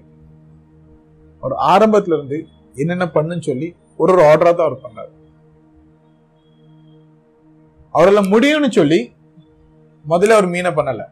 [1.43, 2.38] ஒரு ஆரம்பத்துல இருந்து
[2.75, 3.67] என்னென்ன பண்ணுன்னு சொல்லி
[3.99, 5.12] ஒரு ஒரு ஆர்டரா தான் அவர் பண்ணார்.
[7.95, 8.99] அவரெல்லாம் முடியும்னு சொல்லி
[10.05, 11.03] முதல்ல அவர் மீனை பண்ணல.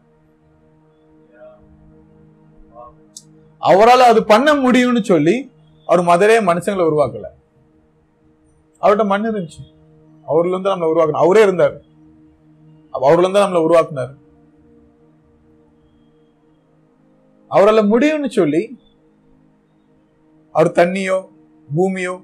[3.62, 5.36] அவரால் அது பண்ண முடியும்னு சொல்லி
[5.88, 7.28] அவர் முதலே மனுஷங்களை உருவாக்கல.
[8.84, 9.62] அவர்கிட்ட மண் இருந்துச்சு.
[10.28, 11.76] அவர்ல இருந்து நம்மளை உருவாக்கணும் அவரே இருந்தார்.
[12.92, 14.12] அவர்ல இருந்து நம்மளை உருவாக்குனார்.
[17.50, 18.78] அவரால் முடியும்னு சொல்லி
[20.54, 21.16] அவர் தண்ணியோ
[21.68, 22.14] பூமியோ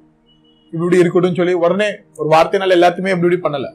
[0.73, 3.69] இப்படி இப்படி இருக்கட்டும் சொல்லி உடனே ஒரு வார்த்தைனால எல்லாத்தையுமே இப்படி இப்படி பண்ணல.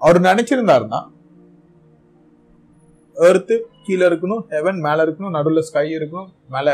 [0.00, 1.00] அவர் நினைச்சிருந்தாருன்னா
[3.16, 3.54] எர்த்து
[3.84, 6.68] கீழே இருக்கணும் ஹெவன் மேல இருக்கணும் நடுவில் ஸ்கை இருக்கணும் மேல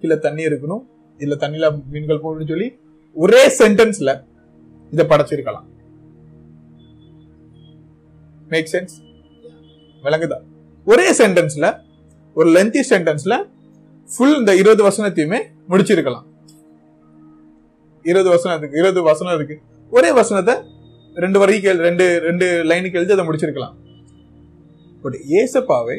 [0.00, 0.82] கீழே தண்ணி இருக்கணும்
[1.18, 2.68] இதுல தண்ணியில மீன்கள் போகணும்னு சொல்லி
[3.22, 4.10] ஒரே சென்டென்ஸ்ல
[4.90, 5.66] இதை படைச்சிருக்கலாம்.
[8.52, 8.94] மேக் சென்ஸ்
[10.04, 10.38] விளங்குதா?
[10.84, 11.66] ஒரே சென்டென்ஸ்ல
[12.34, 13.34] ஒரு லென்த்தி சென்டென்ஸ்ல
[14.10, 16.26] ஃபுல் இந்த இருபது வசனத்தையுமே முடிச்சிருக்கலாம்.
[18.02, 19.56] இருபது வசனம் இருக்கு இருபது வசனம் இருக்கு.
[19.90, 20.54] ஒரே வசனத்தை
[21.24, 23.76] ரெண்டு வரைக்கும் ரெண்டு ரெண்டு லைனுக்கு எழுதி அதை முடிச்சிருக்கலாம்.
[25.02, 25.98] பட் ஏசப்பாவை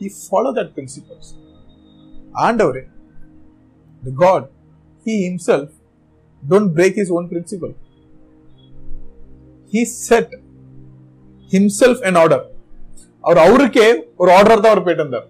[0.00, 1.30] ஹி ஃபாலோ தட் பிரின்சிபல்ஸ்
[2.46, 2.82] ஆண்டவர்
[4.22, 4.46] God
[5.06, 5.74] he himself
[6.44, 7.72] don't break his own principle.
[9.72, 10.28] He set
[11.52, 12.40] himself an order.
[13.24, 13.86] அவர் அவருக்கே
[14.22, 15.26] ஒரு ஆர்டர் தான் அவர் போயிட்டு வந்தார்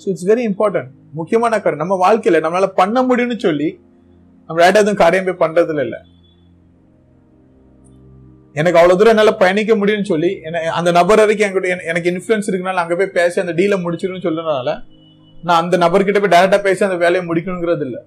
[0.00, 3.68] ஸோ இட்ஸ் வெரி இம்பார்ட்டன்ட் முக்கியமான காரியம் நம்ம வாழ்க்கையில நம்மளால பண்ண முடியும்னு சொல்லி
[4.50, 5.96] நம்ம டேட்டா எதுவும் காரியம் போய் பண்றதுல இல்ல.
[8.56, 10.30] எனக்கு அவ்வளவு தூரம் என்னால பயணிக்க முடியும்னு சொல்லி
[10.76, 14.70] அந்த நபர் வரைக்கும் என்கிட்ட எனக்கு இன்ஃபுளுன்ஸ் இருக்குனால அங்க போய் பேசி அந்த டீலை முடிச்சிடும் சொல்றதுனால
[15.34, 17.98] நான் அந்த நபர்கிட்ட போய் டேரக்டா பேசி அந்த வேலையை முடிக்கணுங்கிறது இல்ல.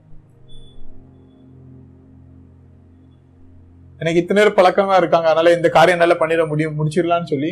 [4.00, 5.28] எனக்கு இத்தனை பேர் பழக்கமா இருக்காங்க.
[5.28, 7.52] அதனால இந்த காரியம் என்னால பண்ணிட முடியும் முடிச்சிடலாம்னு சொல்லி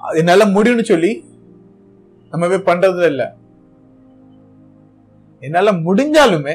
[0.00, 1.12] அது என்னால முடியும்னு சொல்லி
[2.32, 3.22] நம்ம போய் பண்றது இல்ல.
[5.42, 6.54] என்னால முடிஞ்சாலுமே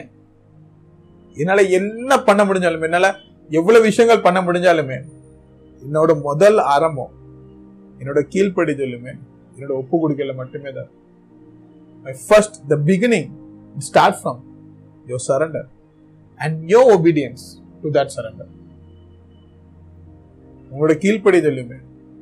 [1.38, 3.08] என்னால என்ன பண்ண முடிஞ்சாலுமே என்னால
[3.50, 4.98] எவ்வளவு விஷயங்கள் பண்ண முடிஞ்சாலுமே
[5.82, 7.14] என்னோட முதல் ஆரம்பம்
[8.00, 9.14] என்னோட கீழ்ப்படிதலுமே
[9.56, 10.90] என்னோட ஒப்பு கொடுக்கல மட்டுமே தான்.
[12.06, 13.30] My first the beginning
[13.80, 14.40] start from
[15.08, 15.68] your surrender
[16.40, 17.44] and your obedience
[17.82, 18.52] to that surrender
[20.74, 21.80] உங்களோட கீழ்ப்படிதலுமே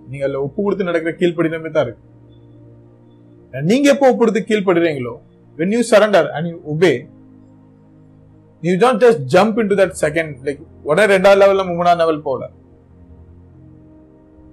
[0.09, 2.05] நீங்க அதுல ஒப்பு கொடுத்து நடக்கிற கீழ்ப்படிதலுமே தான் இருக்கு.
[3.69, 5.13] நீங்க எப்போ ஒப்பு கொடுத்து கீழ்ப்படுறீங்களோ
[5.75, 6.91] you surrender and you obey
[8.63, 10.59] you don't just jump into that second like
[10.89, 12.49] உடனே ரெண்டாவது லெவல்ல மூணாவது லெவல் போல.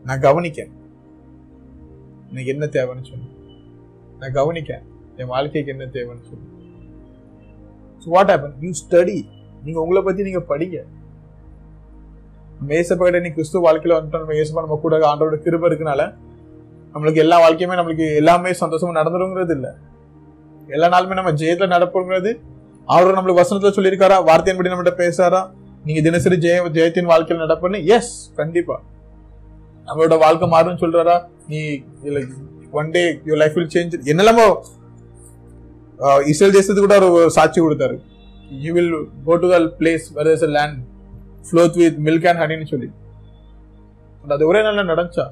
[0.09, 0.71] நான் கவனிக்கேன்.
[2.31, 3.29] எனக்கு என்ன தேவைன்னு சொல்லு.
[4.21, 4.85] நான் கவனிக்கேன்.
[5.21, 6.47] என் வாழ்க்கைக்கு என்ன தேவைன்னு சொல்லு.
[8.03, 9.19] So what happen you study
[9.65, 10.79] நீங்க உங்களை பத்தி நீங்க படிங்க.
[12.71, 14.23] மேசப்பகிட்ட நீ கிறிஸ்துவ வாழ்க்கையில வந்துட்டோம்.
[14.25, 16.03] நம்ம ஏசப்பா நம்ம கூட ஆண்டோட கிருப இருக்கனால
[16.93, 19.69] நம்மளுக்கு எல்லா வாழ்க்கையுமே நம்மளுக்கு எல்லாமே சந்தோஷமா நடந்துருங்கிறது இல்ல.
[20.77, 22.31] எல்லா நாளுமே நம்ம ஜெயத்துல நடப்போங்கிறது
[22.89, 24.17] அவரோட நம்மளுக்கு வசனத்துல சொல்லியிருக்காரா?
[24.29, 25.41] வார்த்தையின்படி நம்மகிட்ட பேசாரா
[25.87, 28.77] நீங்க தினசரி ஜெய ஜெயத்தின் வாழ்க்கையில் நடப்பன்னு எஸ் கண்டிப்பா.
[29.89, 31.17] நம்மளோட வாழ்க்கை மாறும்னு சொல்றாரா?
[31.51, 31.61] நீ
[32.79, 34.47] one day you life will change என்னெல்லாமோ
[36.31, 37.97] இஸ்ரேல் தேசத்துக்கு கூட ஒரு சாட்சி கொடுத்தாரு.
[38.65, 38.93] You will
[39.29, 40.79] go to the place where is land
[41.47, 42.91] floweth with milk and ஹனின்னு சொல்லி.
[44.29, 45.31] அது ஒரே நாளில் நடந்துச்சா?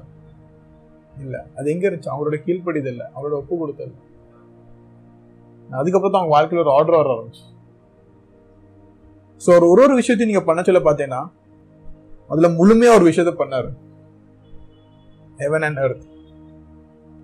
[1.17, 1.45] இல்ல.
[1.55, 2.13] அது எங்க இருந்துச்சு?
[2.15, 3.11] அவரோட கீழ்ப்படிதல் இல்ல.
[3.15, 3.95] அவரோட ஒப்பு கொடுத்தல்
[5.69, 7.45] அதுக்கப்புறம் தான் அவங்க வாழ்க்கையில ஒரு ஆர்டர் வர ஆரம்பிச்சு.
[9.45, 11.29] ஸோ ஒரு ஒரு விஷயத்தையும் நீங்க பண்ண சொல்ல பார்த்தீங்கன்னா
[12.27, 13.69] அதில் முழுமையா ஒரு விஷயத்த பண்ணாரு.
[15.37, 16.05] ஹெவன் அண்ட் அர்த்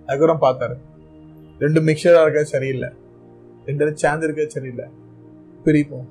[0.06, 0.76] அதுக்கப்புறம் பார்த்தாரு.
[1.58, 2.88] ரெண்டு மிக்சராக இருக்க சரியில்லை.
[3.66, 4.86] ரெண்டு சேர்ந்து இருக்க சரியில்லை.
[5.64, 6.06] பிரிப்போம்.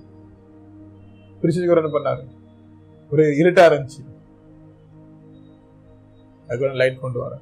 [1.41, 2.23] பிரிச்சதுக்கு என்ன பண்ணாரு?
[3.13, 4.01] ஒரு இருட்டா இருந்துச்சு.
[6.47, 7.33] அதுக்கப்புறம் லைட் கொண்டு வர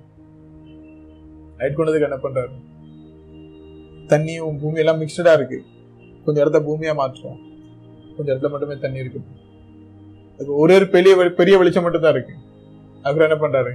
[1.60, 2.54] லைட் கொண்டதுக்கு என்ன பண்றாரு?
[4.12, 5.60] தண்ணியும் பூமி எல்லாம் மிக்சடா இருக்கு.
[6.24, 7.40] கொஞ்சம் இடத்த பூமியா மாற்றுவோம்.
[8.16, 9.22] கொஞ்சம் இடத்துல மட்டுமே தண்ணி இருக்கு.
[10.34, 12.36] அதுக்கு ஒரே ஒரு பெரிய பெரிய வெளிச்சம் மட்டும் தான் இருக்கு.
[13.06, 13.74] அப்புறம் என்ன பண்றாரு?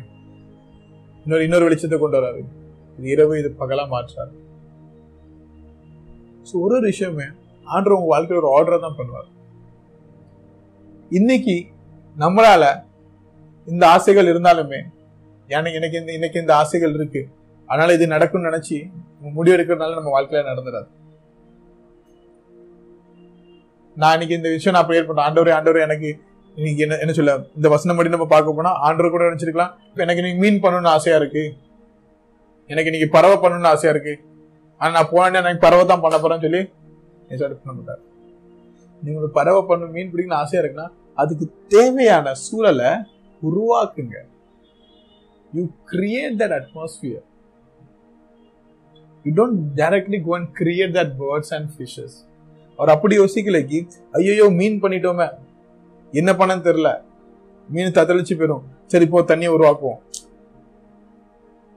[1.24, 2.42] இன்னொரு இன்னொரு வெளிச்சத்தை கொண்டு வராரு.
[2.98, 4.35] இது இரவு இது பகலா மாற்றாரு.
[6.48, 7.28] ஸோ ஒரு ஒரு விஷயமே
[7.66, 9.30] ஆண்டவர் உங்க வாழ்க்கையில ஒரு ஆர்டரை தான் பண்ணுவார்.
[11.18, 11.56] இன்னைக்கு
[12.22, 12.64] நம்மளால
[13.72, 14.79] இந்த ஆசைகள் இருந்தாலுமே
[15.57, 17.20] எனக்கு எனக்கு இந்த இன்னைக்கு இந்த ஆசைகள் இருக்கு.
[17.68, 18.76] அதனால இது நடக்கும்னு நினைச்சு
[19.37, 20.88] முடிவு எடுக்கிறதுனால நம்ம வாழ்க்கையில நடந்துடாது.
[23.96, 26.09] நான் இன்னைக்கு இந்த விஷயம் நான் ப்ரேயர் பண்ணேன் ஆண்டவரே ஆண்டவரே எனக்கு
[26.57, 29.72] இன்னைக்கு என்ன என்ன சொல்ல இந்த வசனம் படி நம்ம பார்க்க போனா ஆண்டவர் கூட நினைச்சிருக்கலாம்.
[29.88, 31.44] இப்போ எனக்கு இன்னைக்கு மீன் பண்ணணும்னு ஆசையா இருக்கு.
[32.70, 34.14] எனக்கு இன்னைக்கு பறவை பண்ணணும்னு ஆசையா இருக்கு.
[34.81, 36.62] ஆனா நான் போனேன் எனக்கு பறவை தான் பண்ண போறேன்னு சொல்லி
[37.64, 38.02] பண்ண மாட்டார்
[39.02, 40.88] நீங்க பறவை பண்ணணும் மீன் பிடிக்கணும்னு ஆசையா இருக்குன்னா
[41.22, 42.90] அதுக்கு தேவையான சூழலை
[43.48, 44.16] உருவாக்குங்க.
[45.57, 47.24] You create that atmosphere
[49.24, 52.16] you don't directly go and create that birds and fishes
[52.79, 53.79] அவர் அப்படி யோசிக்கலைக்கு
[54.20, 55.29] ஐயோ மீன் பண்ணிட்டோமே.
[56.12, 56.90] என்ன பண்ணன்னு தெரியல.
[57.68, 58.64] மீன் தத்தளிச்சு போயிடும்.
[58.92, 60.00] சரி இப்போ தண்ணியை உருவாக்குவோம்.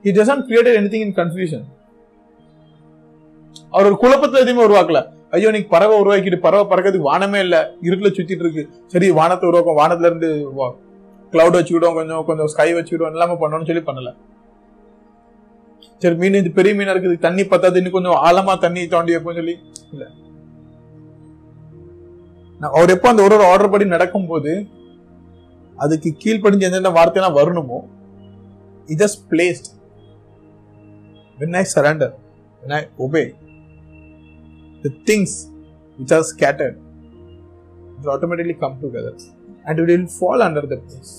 [0.04, 0.10] He
[0.48, 1.64] create anything in confusion
[3.74, 5.00] அவர் ஒரு குழப்பத்தை எதுவுமே உருவாக்கல.
[5.32, 7.60] ஐயோ நீ பறவை உருவாக்கிட்டு பறவை பறக்கிறதுக்கு வானமே இல்லை.
[7.86, 8.62] இருட்டில் சுத்திட்டு இருக்கு.
[8.92, 9.78] சரி வானத்தை உருவாக்கும்.
[9.80, 10.28] வானத்துல இருந்து
[11.32, 14.10] கிளவுட் வச்சுக்கிட்டோம் கொஞ்சம் கொஞ்சம் ஸ்கை வச்சுக்கிட்டோம் எல்லாமே பண்ணணும்னு சொல்லி பண்ணல.
[16.02, 17.16] சரி மீன் இது பெரிய மீனா இருக்குது.
[17.26, 17.78] தண்ணி பத்தாது.
[17.80, 19.54] இன்னும் கொஞ்சம் ஆழமா தண்ணி தோண்டி வைப்போம் சொல்லி.
[19.94, 20.04] இல்ல.
[22.60, 24.52] நான் அவர் எப்போ அந்த ஒரு ஒரு ஆர்டர் படி நடக்கும்போது
[25.78, 27.78] அதுக்கு கீழ்ப்படிஞ்சு எந்தெந்த வார்த்தையெல்லாம் வரணுமோ
[28.88, 29.68] it just placed
[31.38, 32.12] when I surrender
[32.62, 33.22] when I obey
[34.84, 35.30] the things
[35.98, 36.76] which are scattered
[37.98, 39.14] will automatically come together
[39.66, 41.12] and it will fall under the place.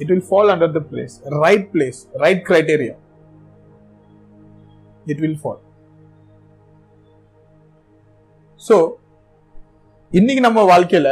[0.00, 2.96] It will fall under the place, right place, right criteria.
[5.06, 5.58] It will fall.
[8.60, 8.76] So,
[10.12, 11.08] இன்னைக்கு நம்ம வாழ்க்கையில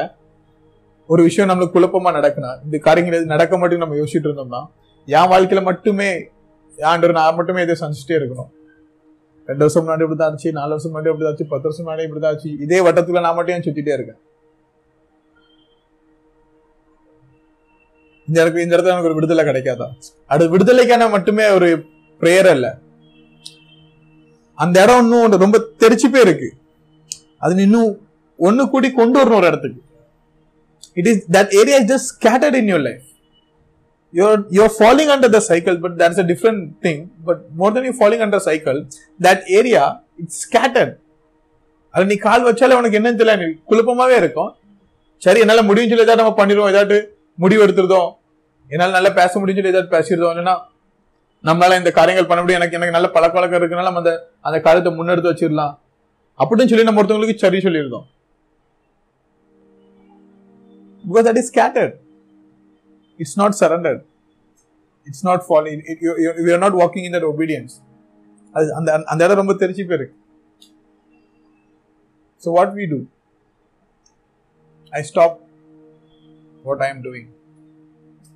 [1.09, 4.61] ஒரு விஷயம் நம்மளுக்கு குழப்பமா நடக்குனா இந்த காரியங்கள் நடக்க மாட்டேங்குது நம்ம யோசிச்சுட்டு இருந்தோம்னா
[5.09, 6.09] என் வாழ்க்கையில மட்டுமே
[6.79, 8.51] ஆண்டவர் நான் மட்டுமே இதை சந்திச்சுட்டே இருக்கணும்
[9.47, 12.81] ரெண்டு வருஷம் முன்னாடி இப்படிதான் ஆச்சு நாலு வருஷம் முன்னாடி ஆச்சு பத்து வருஷம் முன்னாடி இப்படிதான் ஆச்சு இதே
[12.81, 14.21] வட்டத்துல நான் மட்டும் ஏன் சுத்திட்டே இருக்கேன்?
[18.29, 19.87] இந்த இடத்துல இந்த இடத்துல எனக்கு ஒரு விடுதலை கிடைக்காதா?
[20.27, 21.87] அது விடுதலைக்கான மட்டுமே ஒரு
[22.21, 22.79] பிரேயர் இல்ல
[24.55, 26.49] அந்த இடம் இன்னும் ரொம்ப தெரிச்சு போய் இருக்கு.
[27.39, 28.01] அது இன்னும்
[28.39, 29.81] ஒண்ணு கூடி கொண்டு வரணும் ஒரு இடத்துக்கு.
[30.95, 33.05] It is that area is just scattered in your life
[34.19, 36.99] you're you're falling under the cycle but that's a different thing.
[37.27, 38.79] But more than you falling under cycle
[39.27, 39.85] that area
[40.23, 40.93] it's scattered.
[41.95, 43.35] அது நீ கால் வச்சாலே உனக்கு என்னன்னு தெரியல.
[43.43, 44.51] நீ குழப்பமாவே இருக்கும்.
[45.25, 46.73] சரி என்னால முடியும் சொல்லி ஏதாவது நம்ம பண்ணிடுவோம்.
[46.73, 46.99] ஏதாட்டு
[47.45, 48.11] முடிவு எடுத்துருதோம்
[48.73, 50.55] என்னால நல்லா பேச முடியும் சொல்லி ஏதாவது பேசிடுதோம் இல்லைன்னா
[51.49, 52.61] நம்மளால இந்த காரியங்கள் பண்ண முடியும்.
[52.61, 54.13] எனக்கு எனக்கு நல்ல பழக்க வழக்கம் இருக்குனால நம்ம அந்த
[54.49, 55.75] அந்த காலத்தை முன்னெடுத்து வச்சிடலாம்.
[56.43, 58.07] அப்படின்னு சொல்லி நம்ம ஒருத்தவங்களுக்கு சரி சொல்லியிருந்தோம்
[61.11, 61.95] because that is scattered.
[63.19, 64.01] It's not surrendered.
[65.07, 65.81] It's not falling.
[65.91, 67.05] It, you, you, we are not walking
[68.55, 70.15] அது அந்த அந்த இடம் ரொம்ப தெரிஞ்சு போயிருக்கு.
[72.43, 72.99] So what we do
[74.93, 75.37] I stop
[76.67, 77.29] what I am doing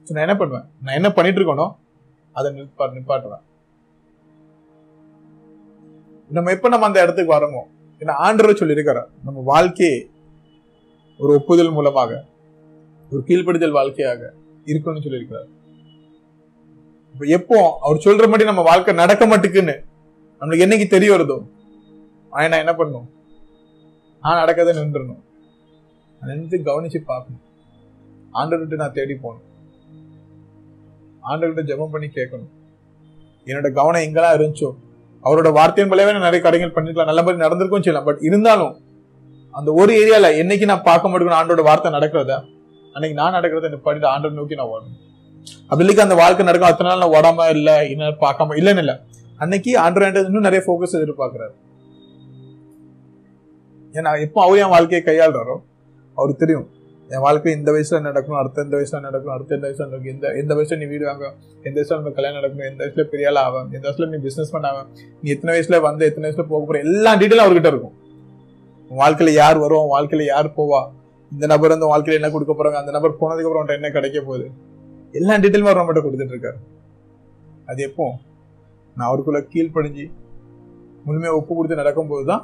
[0.06, 0.66] so நான் என்ன பண்ணுவேன்?
[0.84, 1.68] நான் என்ன பண்ணிட்டு இருக்கேனோ
[2.36, 3.44] அதை நிப்பா நிப்பாட்டுவேன்.
[6.38, 7.62] நம்ம எப்ப நம்ம அந்த இடத்துக்கு வரமோ
[8.02, 9.96] ஏன்னா ஆண்டவர் சொல்லியிருக்கிறார் நம்ம வாழ்க்கையே
[11.20, 12.12] ஒரு ஒப்புதல் மூலமாக
[13.12, 14.22] ஒரு கீழ்ப்படுதல் வாழ்க்கையாக
[14.66, 15.48] இருக்கணும்னு சொல்லியிருக்கிறார்.
[17.14, 19.76] இப்ப எப்போ அவர் சொல்ற மாதிரி நம்ம வாழ்க்கை நடக்க மாட்டுக்குன்னு
[20.40, 21.38] நம்மளுக்கு என்னைக்கு தெரிய வருதோ?
[22.30, 23.06] ஆனா நான் என்ன பண்ணும்?
[24.24, 25.22] நான் நடக்கதை நின்றுணும்
[26.22, 27.44] நின்று கவனிச்சு பார்க்கணும்.
[28.34, 29.46] ஆண்டவர்கிட்ட நான் தேடி போகணும்.
[31.30, 32.50] ஆண்டவர்கிட்ட ஜெபம் பண்ணி கேட்கணும்.
[33.46, 34.70] என்னோட கவனம் எங்கெல்லாம் இருந்துச்சோ?
[35.24, 37.10] அவரோட வார்த்தையின் போலவே நான் நிறைய கடைகள் பண்ணிருக்கலாம்.
[37.10, 38.06] நல்ல மாதிரி நடந்திருக்கும் செய்யலாம்.
[38.08, 38.72] பட் இருந்தாலும்
[39.50, 42.34] அந்த ஒரு ஏரியால என்னைக்கு நான் பார்க்க மாட்டேங்கணும் ஆண்டோட வார்த்தை நடக்கிறத?
[42.94, 44.98] அன்னைக்கு நான் நடக்கிறத நிப்பாட்டிட்டு ஆண்டோட நோக்கி நான் ஓடணும்.
[45.70, 46.70] அப்படி அந்த வாழ்க்கை நடக்கும்.
[46.70, 48.94] அத்தனை நாள் நான் ஓடாம இல்ல இன்னும் பார்க்காம இல்லைன்னு இல்ல.
[49.38, 51.54] அன்னைக்கு ஆண்டர் இன்னும் நிறைய ஃபோக்கஸ் எதிர்பார்க்கிறாரு.
[53.94, 55.56] ஏன்னா எப்போ அவர் என் வாழ்க்கையை கையாளுறாரோ
[56.16, 56.68] அவருக்கு தெரியும்.
[57.10, 60.52] என் வாழ்க்கை இந்த வயசுல நடக்கணும் அடுத்த இந்த வயசுல நடக்கணும் அடுத்த இந்த வயசுல நடக்கும் இந்த எந்த
[60.54, 61.26] வயசுல நீ வீடு வாங்க
[61.62, 64.68] எந்த வயசுல நம்ம கல்யாணம் நடக்கணும் எந்த வயசுல பெரிய ஆள் ஆகும் எந்த வயசுல நீ பிசினஸ் பண்ண
[64.72, 64.88] ஆகும்
[65.22, 67.96] நீ எத்தனை வயசுல வந்து எத்தனை வயசுல போக போற எல்லா டீட்டெயிலும் அவர்கிட்ட இருக்கும்.
[68.90, 70.80] உன் வாழ்க்கையில யார் வரும் வாழ்க்கையில யார் போவா
[71.34, 72.78] இந்த நபர் வந்து வாழ்க்கையில் என்ன கொடுக்க போறாங்க?
[72.82, 74.46] அந்த நபர் போனதுக்கு அப்புறம் என்ன கிடைக்க போகுது?
[75.18, 76.58] எல்லா டீட்டெயில் அவர் நம்மகிட்ட கொடுத்துட்டு இருக்காரு.
[77.70, 78.06] அது எப்போ?
[78.96, 80.04] நான் அவருக்குள்ள கீழ்ப்படிஞ்சு
[81.04, 82.42] முழுமையாக ஒப்பு கொடுத்து நடக்கும்போது தான்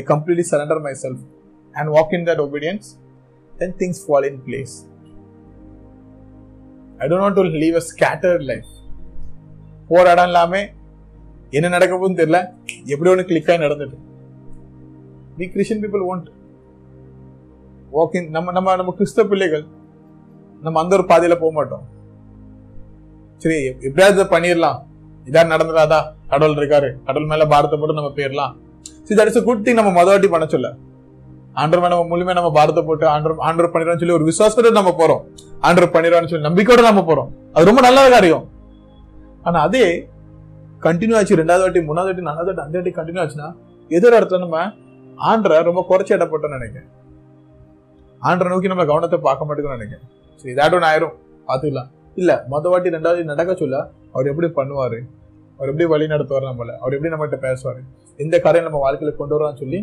[0.00, 1.22] I completely surrender myself
[1.78, 2.88] and walk in that obedience
[3.60, 4.74] then things fall in place
[7.02, 8.70] I don't not to leave a scattered life
[9.90, 10.68] போற இடம் இல்லாமல்
[11.56, 12.38] என்ன நடக்க போகுதுன்னு தெரியல.
[12.92, 13.98] எப்படி ஒன்று கிளிக் ஆகி நடந்துட்டு.
[15.40, 16.28] We Christian people won't
[17.96, 19.64] walking நம்ம நம்ம நம்ம கிறிஸ்தவ பிள்ளைகள்
[20.66, 21.84] நம்ம அந்த ஒரு பாதையில போக மாட்டோம்.
[23.42, 24.78] சரி எப்படியாவது பண்ணிடலாம்.
[25.28, 25.98] இதா நடந்துடாதா
[26.32, 26.88] கடவுள் இருக்காரு.
[27.06, 28.52] கடவுள் மேல பாரத்தை போட்டு நம்ம போயிடலாம்.
[29.06, 30.68] சரி தட் இஸ் குட் திங் நம்ம மொதல் வாட்டி பண்ண சொல்ல.
[31.62, 35.22] ஆண்டர் நம்ம முழுமையா நம்ம பாரத்தை போட்டு ஆண்டர் ஆண்டர் பண்ணிடுறோம்னு சொல்லி ஒரு விசுவாசத்தோட நம்ம போறோம்.
[35.68, 37.30] ஆண்டர் பண்ணிடுறோம்னு சொல்லி நம்பிக்கையோட நம்ம போறோம்.
[37.54, 38.46] அது ரொம்ப நல்ல காரியம்.
[39.46, 39.84] ஆனா அதே
[40.86, 43.48] கண்டினியூ ஆச்சு ரெண்டாவது வாட்டி மூணாவது வாட்டி நாலாவது வாட்டி அஞ்சு வாட்டி கண்டினியூ ஆச்சுன்னா
[43.96, 44.58] எதிர இடத்துல நம்ம
[45.30, 46.88] ஆண்டரை ரொம்ப குறைச்சி இடப்பட்டோம்னு நினைக்கிறேன்.
[48.28, 50.06] ஆண்டரை நோக்கி நம்ம கவனத்தை பார்க்க மாட்டேங்குன்னு நினைக்கிறேன்.
[50.40, 51.14] சரி இதாட்டும் ஒன்று ஆயிரும்.
[51.48, 52.34] பார்த்துக்கலாம் இல்லை.
[52.52, 53.76] மொத வாட்டி ரெண்டாவது நடக்க சொல்ல
[54.12, 54.98] அவர் எப்படி பண்ணுவார்?
[55.58, 56.74] அவர் எப்படி வழி நடத்துவார் நம்மளை?
[56.82, 57.80] அவர் எப்படி நம்மகிட்ட பேசுவார்?
[58.16, 59.80] எந்த காரியம் நம்ம வாழ்க்கையில் கொண்டு வரான்னு சொல்லி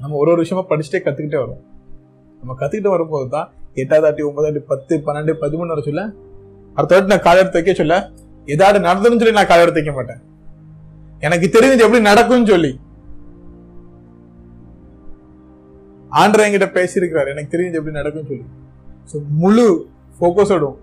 [0.00, 1.62] நம்ம ஒரு ஒரு விஷயமா படிச்சுட்டே கற்றுக்கிட்டே வரும்.
[2.40, 6.02] நம்ம கற்றுக்கிட்டு வரும்போது தான் எட்டாவது ஆட்டி பத்து பன்னெண்டு பதிமூணு வர சொல்ல
[6.74, 7.96] அடுத்த வாட்டி நான் காலை எடுத்து வைக்க சொல்ல
[8.54, 10.22] ஏதாவது நடந்ததுன்னு சொல்லி நான் காலை எடுத்து வைக்க மாட்டேன்.
[11.20, 12.72] எனக்கு தெரிஞ்சது எப்படி நடக்கும்னு சொல்லி.
[16.21, 18.47] ஆண்டர் என்கிட்ட பேசியிருக்கிறார் எனக்கு தெரிஞ்சது எப்படி நடக்கும்னு சொல்லி
[19.11, 19.67] ஸோ முழு
[20.17, 20.77] ஃபோக்கஸோடும்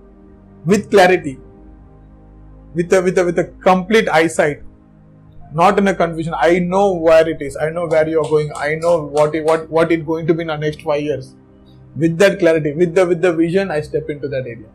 [0.71, 1.35] with clarity
[2.79, 4.63] with with with complete eyesight
[5.59, 6.35] not in a confusion.
[6.35, 7.57] I know where it is.
[7.57, 8.53] I know where you are going.
[8.57, 11.35] I know what it, what what it's going to be in the next five years.
[11.97, 14.69] With that clarity, with the with the vision, I step into that area.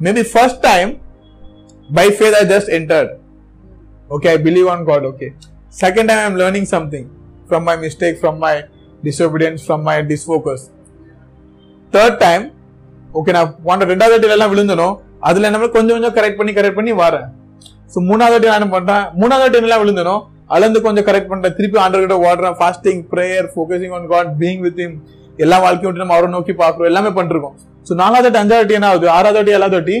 [0.00, 1.00] Maybe first time,
[1.90, 3.10] by faith, I just entered.
[4.10, 5.04] Okay, I believe on God.
[5.04, 5.34] Okay.
[5.70, 7.08] Second time, I'm learning something
[7.48, 8.54] from my mistake, from my
[9.05, 10.61] disobedience, from my disfocus.
[11.93, 12.43] Third time
[13.19, 14.87] okay நான் போன ரெண்டாவது வாட்டில எல்லாம் விழுந்தனோ
[15.27, 17.29] அதுல என்ன கொஞ்சம் கொஞ்சம் correct பண்ணி correct பண்ணி வரேன்.
[17.93, 20.21] ஸோ மூணாவது வாட்டி நான் என்ன பண்றேன் மூணாவது வாட்டி எல்லாம் விழுந்தனும்
[20.55, 21.55] அளந்து கொஞ்சம் கரெக்ட் பண்றேன்.
[21.57, 24.95] திருப்பி ஆண்டர் கிட்ட ஓடுறேன் fasting prayer focusing on God being with him
[25.45, 27.55] எல்லா வாழ்க்கையும் விட்டு நம்ம அவரை நோக்கி பாக்குறோம் எல்லாமே பண்ணிருக்கோம்.
[27.87, 29.97] ஸோ நாலாவது வாட்டி அஞ்சாவது வாட்டி என்ன ஆகுது ஆறாவது வாட்டி ஏழாவது வாட்டி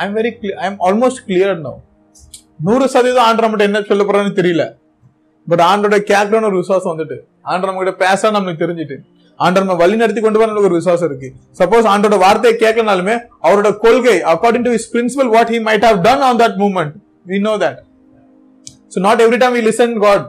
[0.00, 1.74] I am very I am almost clear no
[2.68, 4.64] நூறு சதவீதம் ஆண்டர் மட்டும் என்ன சொல்ல போறான்னு தெரியல.
[5.46, 7.18] பட் ஆண்டோட கேட்கணும்னு ஒரு விசுவாசம் வந்துட்டு.
[7.50, 8.96] ஆண்டர் நம்ம கிட்ட பேச நம்மளுக்கு தெரிஞ்சுட்டு
[9.40, 11.28] ஆண்டர் நம்ம வழி நடத்தி கொண்டு வர ஒரு விசுவாசம் இருக்கு.
[11.58, 13.14] சப்போஸ் ஆண்டோட வார்த்தையை கேட்கலனாலுமே
[13.46, 16.94] அவரோட கொள்கை according to is principle what he might have done on that moment
[17.32, 17.78] we know that
[18.94, 20.24] so not every time we listen God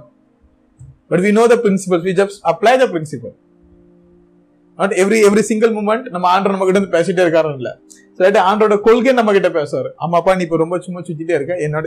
[1.11, 3.35] but we know the principle we just apply the principle
[4.79, 7.71] not every every single moment நம்ம ஆண்டர் நம்ம கிட்ட இருந்து பேசிட்டே இருக்காரு இல்ல.
[8.19, 11.53] சில ஆண்டோட கொள்கை நம்ம கிட்ட பேசுவாரு அம்மாப்பா நீ இப்ப ரொம்ப சும்மா சுத்திட்டே இருக்க.
[11.65, 11.85] என்னோட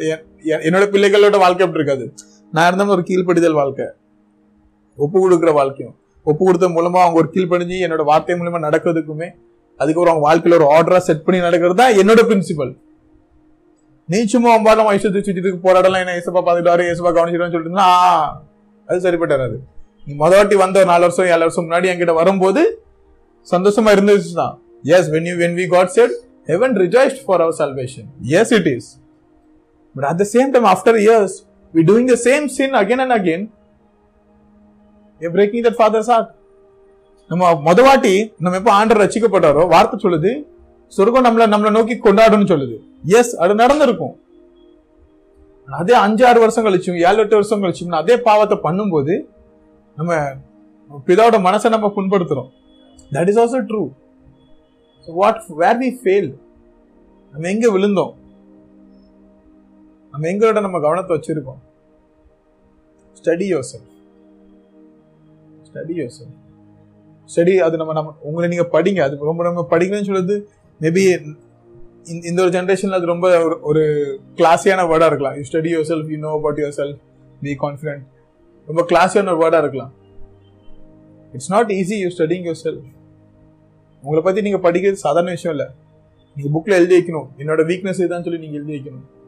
[0.67, 2.05] என்னோட பிள்ளைகளோட வாழ்க்கை எப்படி இருக்காது.
[2.53, 3.87] நான் இருந்தோம் ஒரு கீழ்ப்படிதல் வாழ்க்கை.
[4.99, 5.95] ஒப்பு கொடுக்குற வாழ்க்கையும்.
[6.27, 9.29] ஒப்பு கொடுத்த மூலமா அவங்க ஒரு கீழ் பணிஞ்சு என்னோட வார்த்தை மூலமா நடக்கிறதுக்குமே
[9.81, 12.73] அதுக்கப்புறம் அவங்க வாழ்க்கையில ஒரு ஆர்டரா செட் பண்ணி நடக்கிறது தான் என்னோட பிரின்சிபல்
[14.09, 17.87] நீ சும்மா அம்பாடம் வயசு போராடலாம் என்ன ஏசப்பா பார்த்துட்டாரு ஏசப்பா கவனிச்சிட்டு சொல்லிட்டு
[18.89, 19.59] அது சரிப்பட்டாரு
[20.07, 22.63] நீ மொதல் வாட்டி வந்த ஒரு நாலு வருஷம் ஏழு வருஷம் முன்னாடி என்கிட்ட வரும்போது
[23.49, 24.55] சந்தோஷமா இருந்துச்சு தான்
[24.93, 26.15] yes when you when we got saved
[26.49, 28.89] heaven rejoiced for our salvation yes it is
[29.97, 31.37] but at the same time after years
[31.75, 33.45] we doing the same sin again and again
[35.25, 36.31] a breaking that father's heart
[37.31, 40.33] நம்ம மொத வாட்டி நம்ம எப்போ ஆண்டர் ரசிக்கப்பட்டாரோ வார்த்தை சொல்லுது
[40.97, 42.77] சொர்க்கம் நம்மளை நம்மளை நோக்கி கொண்டாடணும்னு சொல்லுது.
[43.19, 44.15] எஸ் அது நடந்திருக்கும்.
[45.69, 49.15] அதே அஞ்சு ஆறு வருஷம் கழிச்சும் ஏழு எட்டு வருஷம் கழிச்சும் அதே பாவத்தை பண்ணும்போது
[49.99, 50.19] நம்ம
[51.07, 52.51] பிதாவோட மனசை நம்ம புண்படுத்துறோம்.
[53.15, 53.83] That is also true
[55.21, 56.29] what where we fail
[57.33, 58.13] நம்ம எங்க விழுந்தோம்?
[60.13, 61.61] நம்ம எங்களோட நம்ம கவனத்தை வச்சிருக்கோம்.
[63.21, 63.92] Study yourself
[65.75, 66.51] study yourself
[67.37, 69.01] study அது நம்ம நம்ம உங்களை நீங்க படிங்க.
[69.01, 70.49] அது ரொம்ப நம்ம படிக்கணும்னு சொல்றது
[70.81, 71.35] மேபி
[72.05, 73.81] இந்த ஒரு ஜென்ரேஷன்ல அது ரொம்ப ஒரு- ஒரு
[74.35, 76.99] கிளாஸியான வேர்டா இருக்கலாம் you study yourself you know about yourself
[77.41, 78.07] be confident
[78.67, 79.93] ரொம்ப கிளாஸியான ஒரு வேர்டா இருக்கலாம்.
[81.33, 82.83] It's not easy you studying yourself
[84.03, 85.73] உங்களை பத்தி நீங்க படிக்கிறது சாதாரண விஷயம் இல்ல.
[86.37, 87.29] நீங்க புக்ல எழுதி வைக்கணும்.
[87.39, 89.21] என்னோட வீக்னஸ் இதுதான் சொல்லி நீங்க எழுதி வைக்கணும்.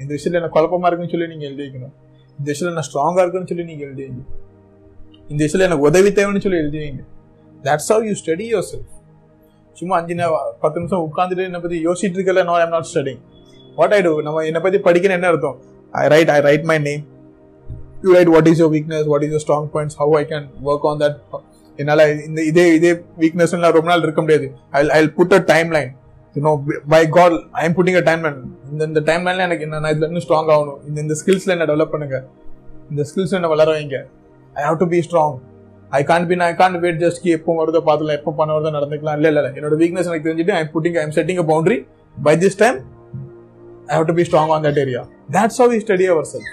[0.00, 1.92] இந்த விஷயத்துல எனக்கு குழப்பமா இருக்குன்னு சொல்லி நீங்க எழுதி வைக்கணும்.
[2.38, 4.48] இந்த விஷயத்துல நான் ஸ்ட்ராங்கா இருக்குன்னு சொல்லி நீங்க எழுதி வைக்கணும்
[5.32, 7.02] இந்த விஷயத்தில் எனக்கு உதவி தேவைன்னு சொல்லி எழுதுவீங்க.
[7.66, 8.88] That's how you study yourself
[9.80, 10.14] சும்மா அஞ்சு
[10.62, 13.20] பத்து நிமிஷம் உட்காந்துட்டு என்னை பற்றி யோசிச்சுட்டு இருக்கல no I'm not studying
[13.78, 15.56] what I do நம்ம என்னை பற்றி படிக்கணும் என்ன அர்த்தம்?
[16.02, 17.04] I write I write my name
[18.04, 20.86] you write what is your weakness what is your strong points how I can work
[20.90, 21.18] on that
[21.78, 24.46] என்னால் இந்த இதே இதே வீக்னஸ் ரொம்ப நாள் இருக்க முடியாது.
[24.78, 25.42] I I put a
[25.76, 25.90] timeline
[26.36, 26.52] you know
[26.94, 28.40] by God I am putting a timeline
[28.72, 30.80] இந்த இந்த டைம் லைனில் எனக்கு என்ன நான் இதில் இன்னும் ஸ்ட்ராங் ஆகணும்.
[30.88, 32.18] இந்த இந்த ஸ்கில்ஸில் என்ன டெவலப் பண்ணுங்க.
[32.90, 33.98] இந்த ஸ்கில்ஸ் என்ன வளர வைங்க.
[34.56, 35.36] I have to be strong
[35.98, 39.16] I can't be I can't wait just எப்போ வருதோ பார்த்துலாம் எப்போ பண்ண வருதோ நடந்துக்கலாம்.
[39.20, 41.78] இல்லை இல்லை என்னோட வீக்னஸ் எனக்கு தெரிஞ்சுட்டு I putting I'm setting a boundary
[42.16, 42.78] by this time
[43.90, 45.02] I have to be strong on that area
[45.36, 46.50] that's how you study ourself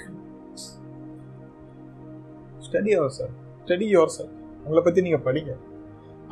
[2.67, 5.51] study ourself study yourself உங்களை பற்றி நீங்கள் படிங்க.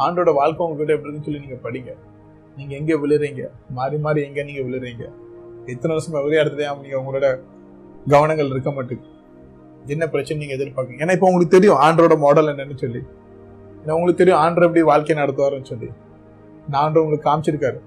[0.06, 1.92] ஆண்டோட வாழ்க்கை உங்ககிட்ட எப்படி இருக்குன்னு சொல்லி நீங்கள் படிங்க.
[2.58, 3.44] நீங்கள் எங்கே விழுறீங்க?
[3.78, 5.06] மாறி மாறி எங்கே நீங்கள் விழுறீங்க?
[5.74, 6.66] எத்தனை வருஷமாக ஒரே இடத்துல
[7.00, 7.28] உங்களோட
[8.14, 9.14] கவனங்கள் இருக்க மாட்டேங்குது
[9.94, 13.02] என்ன பிரச்சனை நீங்க எதிர்பார்க்கீங்க ஏன்னா இப்போ உங்களுக்கு தெரியும் ஆண்டரோட மாடல் என்னன்னு சொல்லி.
[13.82, 15.90] ஏன்னா உங்களுக்கு தெரியும் ஆண்டர் எப்படி வாழ்க்கை நடத்துவாருன்னு சொல்லி.
[16.72, 17.80] நான் ஆண்டர் உங்களுக்கு காமிச்சிருக்காரு.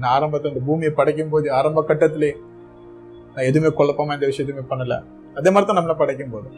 [0.00, 2.32] நான் ஆரம்பத்தை இந்த பூமியை படைக்கும் போது ஆரம்ப கட்டத்திலே
[3.34, 4.96] நான் எதுவுமே குழப்பமா இந்த விஷயம் எதுவுமே பண்ணல.
[5.38, 6.48] அதே மாதிரி தான் நம்மள படைக்கும் போது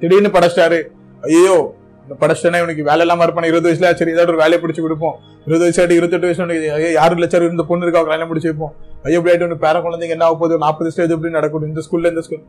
[0.00, 0.80] திடீர்னு படைச்சிட்டாரு.
[1.28, 1.56] ஐயோ
[2.04, 3.48] இந்த படைச்சிட்டேன்னா இவனுக்கு வேலை இல்லாம இருப்பான.
[3.50, 5.16] இருபது வயசுல சரி ஏதாவது ஒரு வேலையை பிடிச்சி கொடுப்போம்.
[5.46, 8.72] இருபது வயசு ஆட்டி இருபத்தெட்டு வயசு உனக்கு, ஐயோ யாரு லட்சம் இருந்த பொண்ணு இருக்கா கல்யாணம் முடிச்சு வைப்போம்.
[9.06, 10.54] ஐயோ இப்படி ஆயிட்டு உனக்கு பேர குழந்தைங்க என்ன ஆக போகுது?
[10.56, 12.42] ஒரு நாற்பது ஸ்டேஜ் எப்படி நடக்கும் இந்த ஸ்கூல்ல இந்த ஸ்கூல்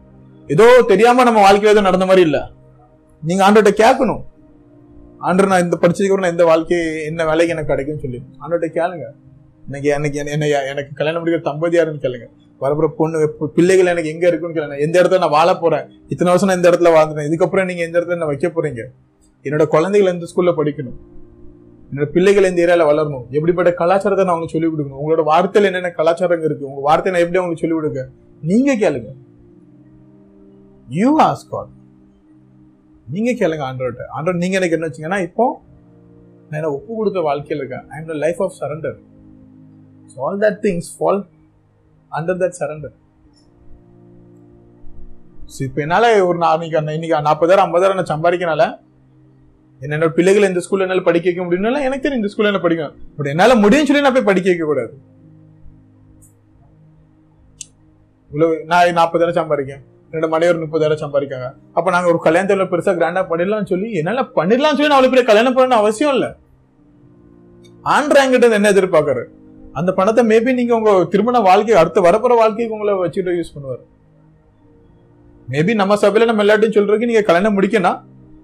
[0.47, 2.49] ஏதோ தெரியாம நம்ம வாழ்க்கையில ஏதோ நடந்த மாதிரி இல்ல.
[3.23, 4.23] நீங்க ஆண்டோட்ட கேட்கணும்.
[5.21, 8.21] ஆண்டர் நான் இந்த படிச்சதுக்கு அப்புறம் நான் இந்த வாழ்க்கை என்ன வேலைக்கு எனக்கு கிடைக்கும்னு சொல்லி.
[8.41, 9.05] ஆண்டோட்ட கேளுங்க.
[9.67, 12.25] எனக்கு எனக்கு என்ன எனக்கு கல்யாணம் முடிக்கிற தம்பதியாருன்னு கேளுங்க.
[12.61, 14.79] வரப்புற பொண்ணு பிள்ளைகள் எனக்கு எங்க இருக்குன்னு கேளுங்க.
[14.79, 15.89] எந்த இடத்துல நான் வாழ போறேன்?
[16.07, 18.83] இத்தனை வருஷம் நான் இந்த இடத்துல வாழ்ந்துட்டேன் இதுக்கப்புறம் நீங்க எந்த இடத்துல நான் வைக்க போறீங்க?
[19.43, 20.99] என்னோட குழந்தைகள் எந்த ஸ்கூல்ல படிக்கணும்?
[21.93, 23.25] என்னோட பிள்ளைகள் இந்த ஏரியாவில் வளரணும்?
[23.29, 25.01] எப்படிப்பட்ட கலாச்சாரத்தை நான் அவங்களுக்கு சொல்லிக் கொடுக்கணும்?
[25.03, 26.65] உங்களோட வார்த்தையில் என்னென்ன கலாச்சாரம் இருக்கு?
[26.65, 28.07] உங்க வார்த்தையை நான் எப்படி அவங்களுக்கு சொல்லிக் கொடுக்க?
[28.41, 29.22] நீங்க கேளுங்க.
[30.97, 31.71] யூ ஆஸ் காட்
[33.07, 35.45] நீங்கள் கேளுங்க ஆண்டோட்ட ஆண்டோட் நீங்கள் எனக்கு என்ன வச்சீங்கன்னா இப்போ
[36.47, 37.85] நான் என்ன ஒப்பு கொடுத்த வாழ்க்கையில் இருக்கேன்.
[37.91, 38.97] I am the life of surrender
[40.25, 41.21] all that things fall
[42.11, 42.93] under that surrender
[45.53, 48.65] so இப்போ என்னால் ஒரு நான் இன்னைக்கு இன்னைக்கு நாற்பதாயிரம் ஐம்பதாயிரம் நான் சம்பாதிக்கனால
[49.81, 52.93] என்னோட பிள்ளைகள் இந்த ஸ்கூலில் என்னால் படிக்க வைக்க முடியும்னால எனக்கு தெரியும் இந்த ஸ்கூலில் என்ன படிக்கும்.
[53.17, 54.93] பட் என்னால் முடியும்னு சொல்லி நான் போய் படிக்க வைக்கக்கூடாது
[58.31, 61.47] இவ்வளோ நான் நாற்பதாயிரம் சம்பாதிக்கேன் என்னோட மனைவர் முப்பதாயிரம் சம்பாதிக்காங்க.
[61.77, 65.55] அப்ப நாங்க ஒரு கல்யாணத்துல பெருசா கிராண்டா பண்ணிடலாம்னு சொல்லி என்னால பண்ணிடலாம்னு சொல்லி நான் அவ்வளவு பெரிய கல்யாணம்
[65.55, 66.25] பண்ண அவசியம் இல்ல.
[67.95, 69.23] ஆண்ட்ராங்கிட்ட என்ன எதிர்பார்க்கறாரு
[69.79, 73.83] அந்த பணத்தை மேபி நீங்க உங்க திருமண வாழ்க்கை அடுத்த வரப்போற வாழ்க்கைக்கு உங்களை வச்சுட்டு யூஸ் பண்ணுவார்.
[75.47, 77.97] மேபி நம்ம சபையில நம்ம எல்லாத்தையும் சொல்றதுக்கு நீங்க கல்யாணம் முடிக்கணும்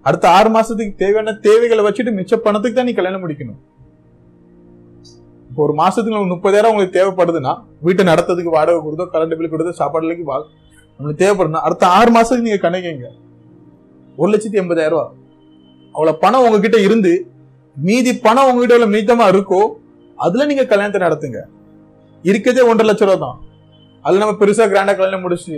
[0.09, 3.59] அடுத்த ஆறு மாசத்துக்கு தேவையான தேவைகளை வச்சுட்டு மிச்ச பணத்துக்கு தான் நீ கல்யாணம் முடிக்கணும்.
[5.49, 7.53] இப்போ ஒரு மாசத்துக்கு முப்பதாயிரம் உங்களுக்கு தேவைப்படுதுன்னா
[7.85, 10.25] வீட்டை நடத்துறதுக்கு வாடகை கொடுத்தோ கரண்ட் பில் கொடுத்தோ சாப்பாடுலக்கு
[10.99, 13.07] உங்களுக்கு தேவைப்படுதுன்னா அடுத்த ஆறு மாசத்துக்கு நீங்க கணக்கிங்க.
[14.19, 15.11] ஒரு லட்சத்தி எண்பதாயிரம் ரூபாய்
[15.95, 17.11] அவ்வளவு பணம் உங்ககிட்ட இருந்து
[17.75, 19.61] மீதி பணம் உங்ககிட்ட எவ்வளவு மீதமா இருக்கோ
[20.25, 21.41] அதுல நீங்க கல்யாணத்தை நடத்துங்க.
[22.29, 23.37] இருக்கிறதே ஒன்றரை லட்ச ரூபா தான்.
[24.05, 25.55] அதுல நம்ம பெருசா கிராண்டா கல்யாணம் முடிச்சு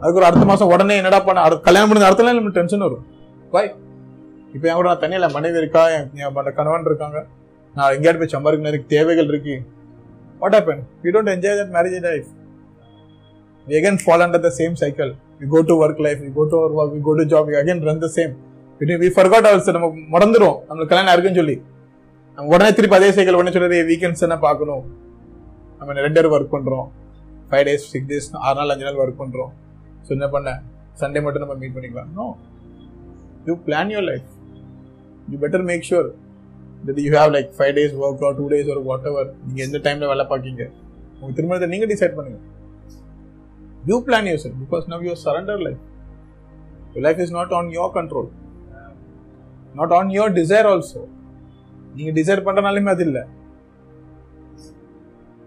[0.00, 3.04] அதுக்கு ஒரு அடுத்த மாசம் உடனே என்னடா பண்ண கல்யாணம் முடிஞ்ச அடுத்த நாள் நமக்கு டென்ஷன் வரும்.
[3.52, 3.70] பாய்
[4.54, 7.18] இப்போ என் கூட நான் தனியில மனைவி இருக்கா என் என் கணவன் இருக்காங்க.
[7.76, 9.56] நான் எங்கேயாட்டு போய் சம்பாதிக்கணும் எனக்கு தேவைகள் இருக்கு.
[10.42, 12.28] What happen you don't enjoy that marriage life
[13.68, 15.10] we again fall under the same cycle.
[15.40, 17.56] We go to work life we go to our work we go to job we
[17.62, 18.32] again run the same.
[18.80, 21.56] We, we forgot also நம்ம மறந்துடும் நம்மளுக்கு கல்யாணம் இருக்குன்னு சொல்லி.
[22.36, 24.82] நம்ம உடனே திருப்பி அதே சைக்கிள் உடனே சொல்றது வீக்கெண்ட்ஸ் என்ன பார்க்கணும்.
[25.78, 26.86] நம்ம ரெண்டு பேரும் ஒர்க் பண்றோம்.
[27.50, 29.52] ஃபைவ் டேஸ் சிக்ஸ் டேஸ் ஆறு நாள் அஞ்சு நாள் ஒர்க் பண்றோம்.
[30.06, 30.50] ஸோ என்ன பண்ண?
[31.00, 32.10] சண்டே மட்டும் நம்ம மீட் பண்ணிக்கலாம்.
[32.18, 32.26] No
[33.48, 34.28] you plan your life
[35.30, 36.08] you better make sure
[36.88, 39.80] that you have like five days work or two days ஒரு வாட் எவர் நீங்கள் எந்த
[39.86, 40.64] டைமில் வேலை பார்க்கீங்க?
[41.20, 42.44] உங்கள் திருமணத்தை நீங்கள் டிசைட் பண்ணுங்கள்
[43.90, 45.82] you plan yourself because now your surrender life
[46.92, 48.28] your life is not on your control
[49.78, 51.02] not on your desire also
[51.96, 53.22] நீங்க டிசைர் பண்ணுறனாலுமே அது இல்லை.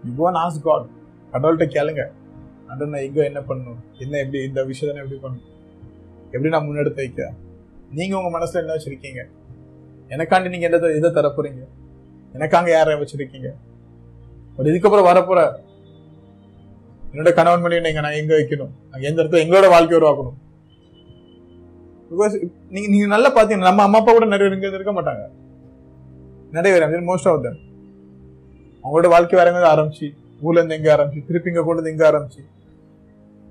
[0.04, 0.86] யூ கோன் ஆஸ் காட்
[1.32, 2.02] கடவுள்கிட்ட கேளுங்க.
[2.68, 3.80] அண்ட் நான் இங்க என்ன பண்ணணும்?
[4.04, 5.48] என்ன எப்படி இந்த விஷயத்தை நான் எப்படி பண்ணணும்?
[6.34, 7.22] எப்படி நான் முன்னெடுத்து வைக்க?
[7.98, 9.22] நீங்க உங்க மனசுல என்ன வச்சிருக்கீங்க?
[10.14, 11.62] எனக்காண்டி நீங்க எந்த இதை தர போறீங்க
[12.36, 13.50] எனக்காங்க யாரை வச்சிருக்கீங்க?
[14.56, 15.40] ஒரு இதுக்கப்புறம் வரப்போற
[17.12, 18.72] என்னோட கணவன் மனைவி நீங்க நான் எங்க வைக்கணும்?
[18.92, 20.38] அங்க எந்த இடத்துல எங்களோட வாழ்க்கை உருவாக்கணும்?
[22.10, 22.34] பிகாஸ்
[22.70, 25.24] நீங்க நீங்க நல்லா பாத்தீங்கன்னா நம்ம அம்மா அப்பா கூட நிறைய பேர் இருக்க மாட்டாங்க.
[26.56, 27.60] நிறைய பேர் மோஸ்ட் ஆஃப் தம்
[28.84, 30.06] அவங்களோட வாழ்க்கை வேற எங்க ஆரம்பிச்சு
[30.40, 32.42] ஊர்ல இருந்து எங்க ஆரம்பிச்சு திருப்பி இங்க கொண்டு வந்து எங்க ஆரம்பிச்சு.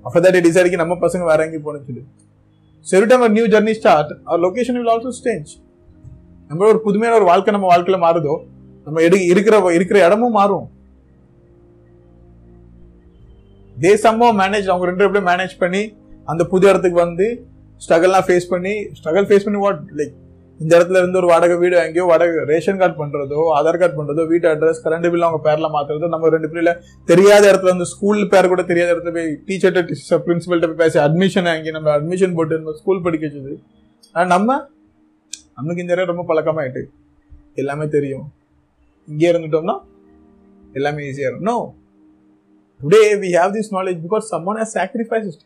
[0.06, 2.04] After that டிசைடுக்கு நம்ம பசங்க வேற எங்கேயும் போகணும்னு சொல்லி.
[2.90, 5.50] சரி time time a new journey start our location will also change.
[6.68, 8.34] ஒரு புதுமையான ஒரு வாழ்க்கை நம்ம வாழ்க்கையில் மாறுதோ
[8.84, 10.66] நம்ம எடு இருக்கிற இருக்கிற இடமும் மாறும்.
[13.82, 13.92] தே
[14.42, 15.82] மேனேஜ் அவங்க ரெண்டு பேரும் மேனேஜ் பண்ணி
[16.24, 17.26] அந்த புது இடத்துக்கு வந்து
[17.86, 20.12] ஸ்ட்ரகல்லாம் ஃபேஸ் பண்ணி ஸ்ட்ரகல் ஃபேஸ் பண்ணி வாட் லைக்
[20.60, 24.48] இந்த இடத்துல இருந்து ஒரு வாடகை வீடு எங்கேயோ வாடகை ரேஷன் கார்டு பண்றதோ ஆதார் கார்டு பண்றதோ வீட்டு
[24.48, 26.72] அட்ரஸ் கரண்ட் பில் அவங்க பேர்ல மாத்துறதோ நம்ம ரெண்டு பேர்ல
[27.04, 31.70] தெரியாத இடத்துல வந்து ஸ்கூல் பேர் கூட தெரியாத இடத்துல போய் டீச்சர்கிட்ட பிரின்சிபல்கிட்ட போய் பேசி அட்மிஷன் வாங்கி
[31.70, 33.54] நம்ம அட்மிஷன் போட்டு நம்ம ஸ்கூல் படிக்க வச்சது.
[34.12, 34.58] ஆனா நம்ம
[35.56, 36.82] நம்மளுக்கு இந்த இடம் ரொம்ப பழக்கமாயிட்டு.
[37.54, 38.32] எல்லாமே தெரியும்.
[39.08, 39.76] இங்கே இருந்துட்டோம்னா
[40.72, 41.56] எல்லாமே ஈஸியா இருக்கும் no
[42.82, 45.36] today we have this knowledge because someone has sacrifice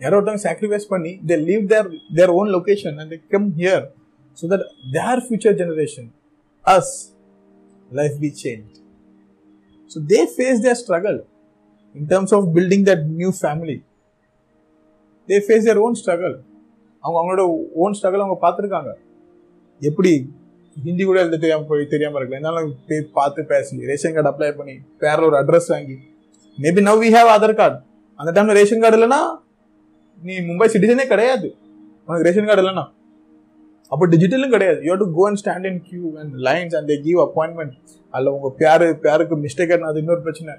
[0.00, 3.84] யாரோ ஒருத்தவங்க சாக்ரிஃபைஸ் பண்ணி they leave their their own location and come here
[4.38, 6.08] so that their future generation
[6.64, 6.92] as
[7.90, 8.72] life be change
[9.90, 11.20] so they face their struggle
[11.94, 13.78] in terms of building that new family
[15.28, 16.36] they face their own struggle
[17.04, 17.42] அவங்க அவங்களோட
[17.82, 18.90] own struggle அவங்க பார்த்துருக்காங்க.
[19.80, 20.10] எப்படி
[20.86, 22.36] ஹிந்தி கூட எழுத தெரியாம போய் தெரியாம இருக்கல.
[22.38, 25.96] இருந்தாலும் போய் பார்த்து பேசி ரேஷன் கார்டு அப்ளை பண்ணி வேற ஒரு அட்ரஸ் வாங்கி.
[26.58, 27.78] Maybe now we have Aadhaar card
[28.20, 29.20] அந்த டைம்ல ரேஷன் கார்டு இல்லைன்னா
[30.22, 31.48] நீ மும்பை சிட்டிசனே கிடையாது.
[32.06, 32.84] உனக்கு ரேஷன் கார்டு இல்லைன்னா.
[33.92, 34.80] அப்போ டிஜிட்டலும் கிடையாது.
[34.88, 37.74] You to go and stand in queue and lines and they give appointment
[38.14, 40.54] அதில் உங்க பேரு பேருக்கு மிஸ்டேக் அது இன்னொரு பிரச்சனை.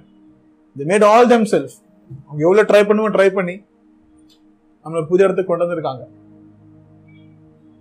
[0.76, 1.76] தி மேட் ஆல் தெம் செல்ஃப்
[2.28, 3.56] அவங்க எவ்வளோ ட்ரை பண்ணுவோம் ட்ரை பண்ணி
[4.86, 6.04] நம்மளை புது இடத்துக்கு கொண்டு வந்திருக்காங்க.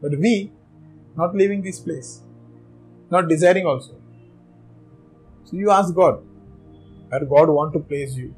[0.02, 0.34] But we
[1.14, 2.10] not leaving this place,
[3.10, 3.94] not desiring also.
[5.44, 6.16] So you ask God,
[7.10, 8.30] where God want to place you.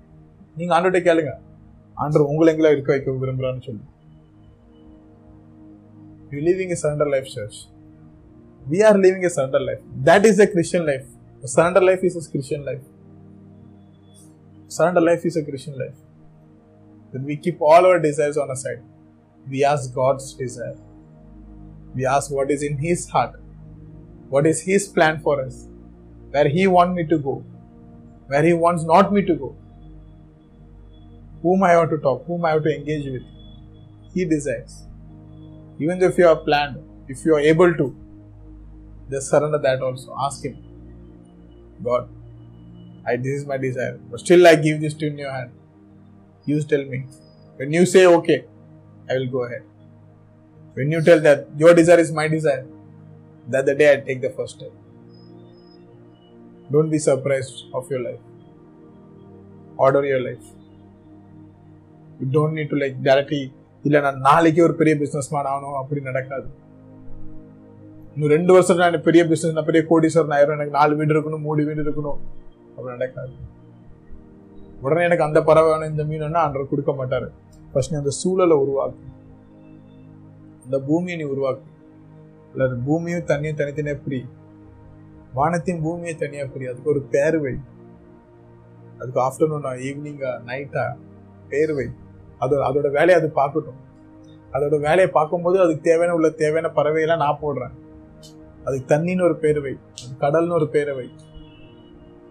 [0.58, 1.32] நீங்க ஆண்டோட கேளுங்க
[1.96, 3.84] ஆண்டர் உங்களை எங்களை இருக்க வைக்க விரும்புறான்னு சொல்லி
[6.32, 7.58] you living a surrender life church
[8.72, 11.06] we are living a surrender life that is a Christian life
[11.56, 12.84] surrender life is a Christian life
[14.78, 15.98] surrender life is a Christian life
[17.12, 18.80] then we keep all our desires on a side
[19.44, 20.78] we ask god's desire
[21.94, 23.34] we ask what is in his heart.
[24.28, 25.68] What is his plan for us?
[26.30, 27.44] Where he want me to go?
[28.28, 29.56] Where he wants not me to go?
[31.42, 33.22] Whom i want to talk whom i have to engage with?
[34.14, 34.84] He desires.
[35.78, 36.78] Even if you have planned
[37.08, 37.94] if you are able to
[39.10, 40.14] just surrender that also.
[40.20, 40.56] Ask him
[41.82, 42.08] god
[43.06, 45.50] I, this is my desire but still i give this to in your hand.
[46.46, 47.06] You tell me.
[47.56, 48.44] When you say okay
[49.10, 49.62] i will go ahead
[50.76, 52.64] when you tell that your desire is my desire,
[53.46, 54.72] that the day I take the first step.
[56.68, 58.22] Don't be surprised of your life.
[59.78, 60.46] Order your life.
[62.20, 63.42] You don't need to like directly
[63.84, 66.46] இல்லை நான் நாளைக்கு ஒரு பெரிய business man ஆகணும் அப்படி நடக்காது
[68.14, 71.64] இன்னும் ரெண்டு வருஷம் நான் பெரிய பிசினஸ் நான் பெரிய கோடீஸ்வரன் ஆயிரும் எனக்கு நாலு வீடு இருக்கணும் மூணு
[71.68, 72.20] வீடு இருக்கணும்
[72.74, 73.34] அப்படி நடக்காது
[74.84, 77.28] உடனே எனக்கு அந்த பறவை வேணும் இந்த மீன் வேணும் அன்றர் கொடுக்க மாட்டாரு
[77.72, 79.04] ஃபர்ஸ்ட் நீ அந்த சூழலை உருவாக்கு
[80.64, 81.62] இந்த பூமியை நீ உருவாக்கு.
[82.54, 84.26] இல்லை பூமியும் தண்ணியும் தனித்தனியாக பிரி.
[85.34, 86.66] வானத்தையும் பூமியை தனியாக பிரி.
[86.66, 87.54] அதுக்கு ஒரு பேர் வை.
[88.98, 90.96] அதுக்கு ஆஃப்டர்நூனா ஈவினிங்கா நைட்டா
[91.48, 91.86] பேர் வை.
[92.38, 93.82] அது அதோட வேலையை அது பார்க்கட்டும்.
[94.52, 97.72] அதோட வேலையை பார்க்கும்போது அதுக்கு தேவையான உள்ள தேவையான பறவையெல்லாம் நான் போடுறேன்.
[98.64, 99.78] அதுக்கு தண்ணின்னு ஒரு பேர் வை.
[100.20, 101.10] கடல்னு ஒரு பேரை வை.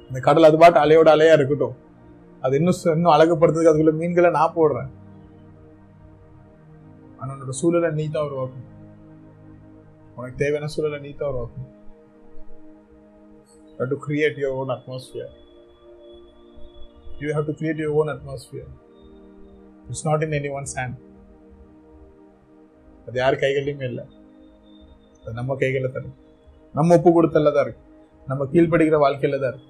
[0.08, 1.76] அந்த கடல் அது பாட்டு அலையோட அலையா இருக்கட்டும்.
[2.42, 4.90] அது இன்னும் இன்னும் அழகுப்படுத்துறதுக்கு அதுக்குள்ள மீன்களை நான் போடுறேன்.
[7.44, 8.68] உன்னோட சூழலை நீ தான் உருவாக்கணும்.
[10.18, 11.72] உனக்கு தேவையான சூழலை நீ தான் உருவாக்கணும்.
[13.74, 15.32] You have to create your own atmosphere.
[17.22, 18.68] You have to create your own atmosphere.
[19.90, 20.96] It's not in anyone's hand.
[23.08, 24.06] அது யார் கைகள்லையுமே இல்லை.
[25.24, 26.22] அது நம்ம கைகளில் தான் இருக்கு.
[26.80, 27.84] நம்ம ஒப்பு கொடுத்தல தான் இருக்கு.
[28.32, 29.70] நம்ம கீழ்படுகிற வாழ்க்கையில தான் இருக்கு.